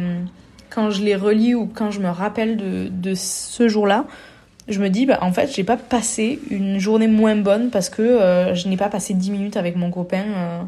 relis 1.15 1.53
ou 1.55 1.67
quand 1.67 1.91
je 1.91 1.99
me 1.99 2.09
rappelle 2.09 2.57
de, 2.91 3.13
ce 3.13 3.67
jour-là, 3.67 4.05
je 4.67 4.79
me 4.79 4.89
dis, 4.89 5.05
bah, 5.05 5.19
en 5.21 5.31
fait, 5.31 5.53
j'ai 5.53 5.63
pas 5.63 5.77
passé 5.77 6.39
une 6.49 6.79
journée 6.79 7.07
moins 7.07 7.35
bonne 7.35 7.69
parce 7.69 7.89
que 7.89 8.01
euh, 8.01 8.55
je 8.55 8.67
n'ai 8.69 8.77
pas 8.77 8.89
passé 8.89 9.13
10 9.13 9.31
minutes 9.31 9.57
avec 9.57 9.75
mon 9.75 9.91
copain 9.91 10.23
euh, 10.23 10.61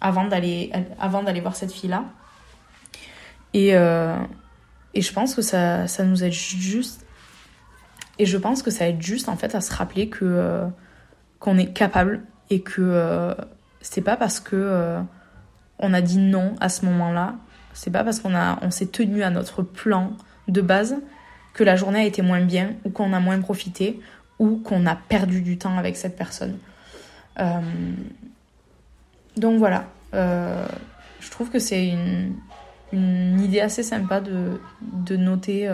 avant 0.00 0.24
d'aller 0.24 0.70
voir 1.40 1.56
cette 1.56 1.72
fille-là. 1.72 2.04
Et, 3.54 3.74
euh, 3.74 4.16
je 4.94 5.12
pense 5.12 5.34
que 5.34 5.42
ça, 5.42 5.86
ça 5.88 6.04
nous 6.04 6.24
aide 6.24 6.32
juste 6.32 7.05
et 8.18 8.26
je 8.26 8.38
pense 8.38 8.62
que 8.62 8.70
ça 8.70 8.88
aide 8.88 9.02
juste 9.02 9.28
en 9.28 9.36
fait 9.36 9.54
à 9.54 9.60
se 9.60 9.72
rappeler 9.72 10.08
que 10.08 10.24
euh, 10.24 10.66
qu'on 11.38 11.58
est 11.58 11.72
capable 11.72 12.22
et 12.50 12.60
que 12.60 12.80
euh, 12.80 13.34
c'est 13.80 14.00
pas 14.00 14.16
parce 14.16 14.40
que 14.40 14.56
euh, 14.56 15.00
on 15.78 15.92
a 15.92 16.00
dit 16.00 16.18
non 16.18 16.54
à 16.60 16.68
ce 16.68 16.84
moment-là, 16.86 17.34
c'est 17.74 17.90
pas 17.90 18.04
parce 18.04 18.20
qu'on 18.20 18.34
a 18.34 18.58
on 18.62 18.70
s'est 18.70 18.86
tenu 18.86 19.22
à 19.22 19.30
notre 19.30 19.62
plan 19.62 20.12
de 20.48 20.60
base 20.60 20.96
que 21.52 21.64
la 21.64 21.76
journée 21.76 22.00
a 22.00 22.04
été 22.04 22.22
moins 22.22 22.40
bien 22.40 22.74
ou 22.84 22.90
qu'on 22.90 23.12
a 23.12 23.20
moins 23.20 23.40
profité 23.40 24.00
ou 24.38 24.56
qu'on 24.58 24.86
a 24.86 24.94
perdu 24.94 25.42
du 25.42 25.58
temps 25.58 25.76
avec 25.78 25.96
cette 25.96 26.16
personne. 26.16 26.58
donc 29.36 29.58
voilà, 29.58 29.86
je 30.12 31.30
trouve 31.30 31.50
que 31.50 31.58
c'est 31.58 31.88
une, 31.88 32.34
une, 32.92 33.40
idée 33.40 33.60
assez 33.60 33.82
sympa 33.82 34.20
de, 34.20 34.60
de 34.82 35.16
noter 35.16 35.68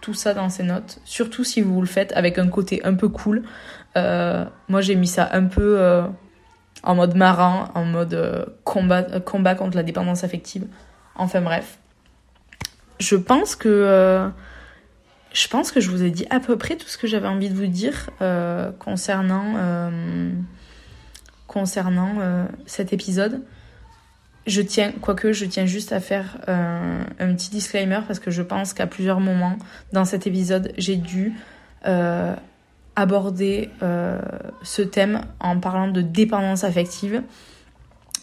tout 0.00 0.14
ça 0.14 0.34
dans 0.34 0.48
ses 0.48 0.62
notes, 0.62 1.00
surtout 1.04 1.44
si 1.44 1.60
vous 1.60 1.80
le 1.80 1.86
faites 1.86 2.12
avec 2.12 2.38
un 2.38 2.48
côté 2.48 2.80
un 2.84 2.94
peu 2.94 3.08
cool. 3.08 3.42
Euh, 3.96 4.44
moi, 4.68 4.80
j'ai 4.80 4.94
mis 4.94 5.06
ça 5.06 5.28
un 5.32 5.44
peu 5.44 5.80
euh, 5.80 6.06
en 6.82 6.94
mode 6.94 7.16
marin, 7.16 7.70
en 7.74 7.84
mode 7.84 8.14
euh, 8.14 8.44
combat, 8.64 9.02
combat 9.20 9.54
contre 9.54 9.76
la 9.76 9.82
dépendance 9.82 10.24
affective. 10.24 10.66
Enfin 11.14 11.40
bref. 11.40 11.78
Je 12.98 13.16
pense 13.16 13.56
que 13.56 14.30
je 15.32 15.48
pense 15.48 15.70
que 15.70 15.80
je 15.80 15.90
vous 15.90 16.02
ai 16.02 16.10
dit 16.10 16.26
à 16.30 16.40
peu 16.40 16.56
près 16.56 16.76
tout 16.76 16.88
ce 16.88 16.96
que 16.96 17.06
j'avais 17.06 17.28
envie 17.28 17.50
de 17.50 17.54
vous 17.54 17.66
dire 17.66 18.08
concernant 18.78 19.90
concernant 21.46 22.46
cet 22.64 22.94
épisode. 22.94 23.42
Je 24.46 24.62
tiens, 24.62 24.92
quoique 25.00 25.32
je 25.32 25.44
tiens 25.44 25.66
juste 25.66 25.92
à 25.92 25.98
faire 25.98 26.38
euh, 26.48 27.02
un 27.18 27.34
petit 27.34 27.50
disclaimer 27.50 27.98
parce 28.06 28.20
que 28.20 28.30
je 28.30 28.42
pense 28.42 28.74
qu'à 28.74 28.86
plusieurs 28.86 29.18
moments 29.18 29.56
dans 29.92 30.04
cet 30.04 30.28
épisode, 30.28 30.72
j'ai 30.78 30.94
dû 30.94 31.34
euh, 31.84 32.32
aborder 32.94 33.70
euh, 33.82 34.20
ce 34.62 34.82
thème 34.82 35.22
en 35.40 35.58
parlant 35.58 35.88
de 35.88 36.00
dépendance 36.00 36.62
affective. 36.62 37.22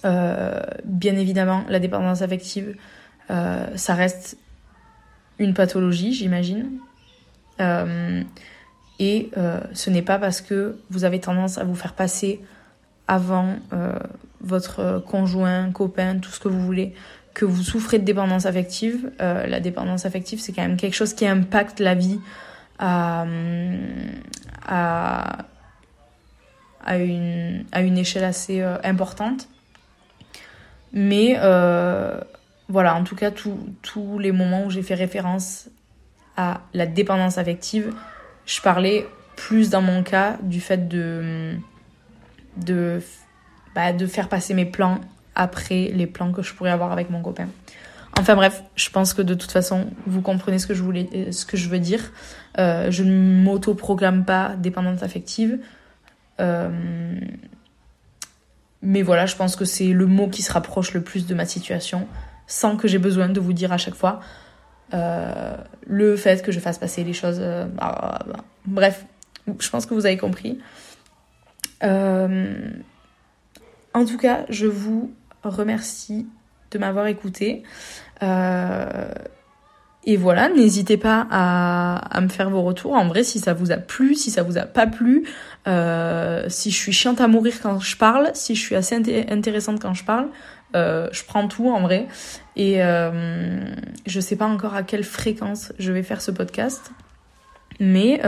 bien 0.04 1.16
évidemment, 1.16 1.66
la 1.68 1.80
dépendance 1.80 2.22
affective, 2.22 2.76
ça 3.30 3.94
reste 3.94 4.38
une 5.40 5.54
pathologie, 5.54 6.14
j'imagine. 6.14 6.72
et 9.00 9.32
ce 9.74 9.90
n'est 9.90 10.02
pas 10.02 10.20
parce 10.20 10.42
que 10.42 10.78
vous 10.90 11.04
avez 11.06 11.20
tendance 11.20 11.58
à 11.58 11.64
vous 11.64 11.76
faire 11.76 11.94
passer 11.94 12.42
avant 13.08 13.56
votre 14.44 15.04
conjoint, 15.08 15.72
copain, 15.72 16.20
tout 16.20 16.30
ce 16.30 16.40
que 16.40 16.50
vous 16.50 16.62
voulez, 16.62 16.94
que 17.34 17.46
vous 17.46 17.64
souffrez 17.64 18.00
de 18.00 18.06
dépendance 18.06 18.46
affective. 18.46 19.12
Euh, 19.22 19.48
la 19.48 19.60
dépendance 19.60 20.06
affective, 20.06 20.40
c'est 20.40 20.54
quand 20.54 20.62
même 20.62 20.78
quelque 20.78 20.96
chose 20.96 21.14
qui 21.14 21.26
impacte 21.26 21.80
la 21.80 21.96
vie 21.96 22.20
à, 22.80 23.26
à, 24.68 25.38
une, 26.98 27.66
à 27.72 27.82
une 27.82 27.98
échelle 27.98 28.24
assez 28.24 28.62
euh, 28.62 28.78
importante. 28.84 29.48
Mais 30.92 31.38
euh, 31.40 32.20
voilà, 32.70 32.96
en 32.96 33.04
tout 33.04 33.16
cas, 33.16 33.32
tous 33.32 34.20
les 34.20 34.32
moments 34.32 34.66
où 34.66 34.70
j'ai 34.70 34.84
fait 34.84 34.94
référence 34.94 35.70
à 36.38 36.62
la 36.74 36.86
dépendance 36.86 37.38
affective, 37.38 37.94
je 38.46 38.62
parlais 38.62 39.08
plus 39.36 39.70
dans 39.70 39.82
mon 39.82 40.04
cas 40.04 40.38
du 40.44 40.62
fait 40.62 40.88
de, 40.88 41.56
de 42.58 43.02
bah, 43.76 43.94
de 43.94 44.06
faire 44.08 44.30
passer 44.30 44.54
mes 44.54 44.66
plans 44.66 45.00
après 45.36 45.92
les 45.94 46.08
plans 46.08 46.32
que 46.32 46.42
je 46.42 46.54
pourrais 46.54 46.72
avoir 46.72 46.92
avec 46.92 47.10
mon 47.10 47.22
copain. 47.22 47.48
Enfin 48.20 48.36
bref, 48.36 48.64
je 48.76 48.90
pense 48.90 49.14
que 49.14 49.22
de 49.22 49.34
toute 49.34 49.52
façon, 49.52 49.88
vous 50.06 50.22
comprenez 50.22 50.60
ce 50.60 50.68
que 50.68 50.74
je, 50.74 50.84
voulais, 50.84 51.10
euh, 51.16 51.32
ce 51.32 51.46
que 51.46 51.58
je 51.58 51.68
veux 51.68 51.80
dire. 51.80 52.12
Euh, 52.60 52.92
je 52.92 53.04
ne 53.04 53.44
m'auto-programme 53.44 54.24
pas 54.24 54.56
dépendante 54.56 55.02
affective. 55.02 55.60
Euh, 56.40 57.20
mais 58.84 59.02
voilà, 59.02 59.26
je 59.26 59.36
pense 59.36 59.56
que 59.56 59.66
c'est 59.66 59.88
le 59.88 60.06
mot 60.06 60.28
qui 60.28 60.44
se 60.44 60.52
rapproche 60.52 60.94
le 60.94 61.02
plus 61.02 61.26
de 61.26 61.34
ma 61.34 61.46
situation, 61.46 62.08
sans 62.46 62.78
que 62.78 62.88
j'ai 62.88 63.00
besoin 63.00 63.30
de 63.30 63.40
vous 63.40 63.54
dire 63.54 63.72
à 63.72 63.78
chaque 63.78 63.96
fois 63.96 64.20
le 65.88 66.16
fait 66.18 66.44
que 66.44 66.52
je 66.52 66.60
fasse 66.60 66.78
passer 66.78 67.04
les 67.04 67.14
choses. 67.14 67.40
Bah, 67.40 68.20
bah. 68.28 68.44
Bref, 68.68 69.06
je 69.60 69.68
pense 69.72 69.88
que 69.88 69.96
vous 69.96 70.06
avez 70.06 70.18
compris. 70.18 70.60
En 73.94 74.06
tout 74.06 74.18
cas, 74.18 74.46
je 74.50 74.66
vous 74.66 75.14
remercie 75.44 76.28
de 76.72 76.80
m'avoir 76.80 77.08
écouté. 77.08 77.64
Euh, 78.22 79.14
et 80.06 80.18
voilà, 80.18 80.50
n'hésitez 80.50 80.98
pas 80.98 81.28
à, 81.32 82.20
me 82.22 82.28
faire 82.28 82.50
vos 82.50 82.62
retours. 82.62 82.94
En 82.94 83.08
vrai, 83.08 83.24
si 83.24 83.40
ça 83.40 83.54
vous 83.54 83.72
a 83.72 83.78
plu, 83.78 84.16
si 84.16 84.32
ça 84.32 84.44
vous 84.44 84.58
a 84.58 84.64
pas 84.64 84.88
plu, 84.88 85.26
euh, 85.68 86.46
si 86.50 86.72
je 86.72 86.76
suis 86.76 86.92
chiante 86.92 87.22
à 87.22 87.28
mourir 87.28 87.54
quand 87.62 87.80
je 87.80 87.96
parle, 87.96 88.32
si 88.34 88.56
je 88.56 88.62
suis 88.62 88.76
assez 88.76 88.96
intéressante 88.96 89.82
quand 89.82 89.94
je 89.94 90.04
parle, 90.04 90.28
euh, 90.76 91.08
je 91.12 91.24
prends 91.24 91.48
tout 91.48 91.70
en 91.70 91.82
vrai. 91.82 92.08
Et 92.58 92.80
je 92.80 94.20
sais 94.20 94.36
pas 94.36 94.46
encore 94.46 94.74
à 94.74 94.84
quelle 94.84 95.06
fréquence 95.06 95.72
je 95.80 95.92
vais 95.92 96.04
faire 96.04 96.22
ce 96.22 96.32
podcast, 96.32 96.92
mais 97.80 98.20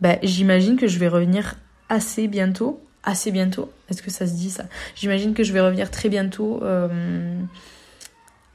bah, 0.00 0.16
j'imagine 0.22 0.76
que 0.76 0.88
je 0.88 0.98
vais 0.98 1.08
revenir 1.08 1.54
assez 1.88 2.26
bientôt 2.26 2.80
assez 3.04 3.30
bientôt. 3.30 3.70
Est-ce 3.90 4.02
que 4.02 4.10
ça 4.10 4.26
se 4.26 4.32
dit 4.32 4.50
ça? 4.50 4.64
J'imagine 4.94 5.34
que 5.34 5.42
je 5.42 5.52
vais 5.52 5.60
revenir 5.60 5.90
très 5.90 6.08
bientôt 6.08 6.62
euh, 6.62 7.38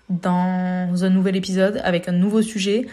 dans 0.09 1.03
un 1.03 1.09
nouvel 1.09 1.35
épisode 1.35 1.81
avec 1.83 2.07
un 2.07 2.11
nouveau 2.11 2.41
sujet, 2.41 2.87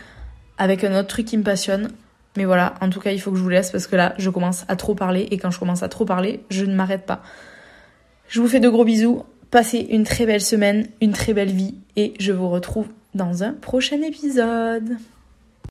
avec 0.59 0.85
un 0.85 0.99
autre 0.99 1.09
truc 1.09 1.27
qui 1.27 1.39
me 1.39 1.43
passionne. 1.43 1.91
Mais 2.37 2.45
voilà, 2.45 2.75
en 2.81 2.91
tout 2.91 3.01
cas, 3.01 3.13
il 3.13 3.21
faut 3.21 3.31
que 3.31 3.39
je 3.39 3.43
vous 3.43 3.49
laisse 3.49 3.71
parce 3.71 3.87
que 3.87 3.97
là, 3.97 4.15
je 4.19 4.29
commence 4.29 4.65
à 4.69 4.77
trop 4.77 4.95
parler 4.95 5.27
et 5.31 5.39
quand 5.39 5.51
je 5.51 5.59
commence 5.59 5.83
à 5.83 5.89
trop 5.89 6.05
parler, 6.05 6.45
je 6.51 6.65
ne 6.65 6.75
m'arrête 6.75 7.07
pas. 7.07 7.23
Je 8.29 8.41
vous 8.41 8.49
fais 8.49 8.61
de 8.61 8.69
gros 8.69 8.85
bisous. 8.85 9.25
Passez 9.51 9.79
une 9.79 10.05
très 10.05 10.27
belle 10.27 10.43
semaine, 10.43 10.89
une 11.01 11.13
très 11.13 11.33
belle 11.33 11.53
vie 11.53 11.75
et 11.97 12.15
je 12.21 12.33
vous 12.33 12.51
retrouve 12.51 12.89
dans 13.15 13.43
un 13.43 13.53
prochain 13.53 14.03
épisode. 14.03 14.99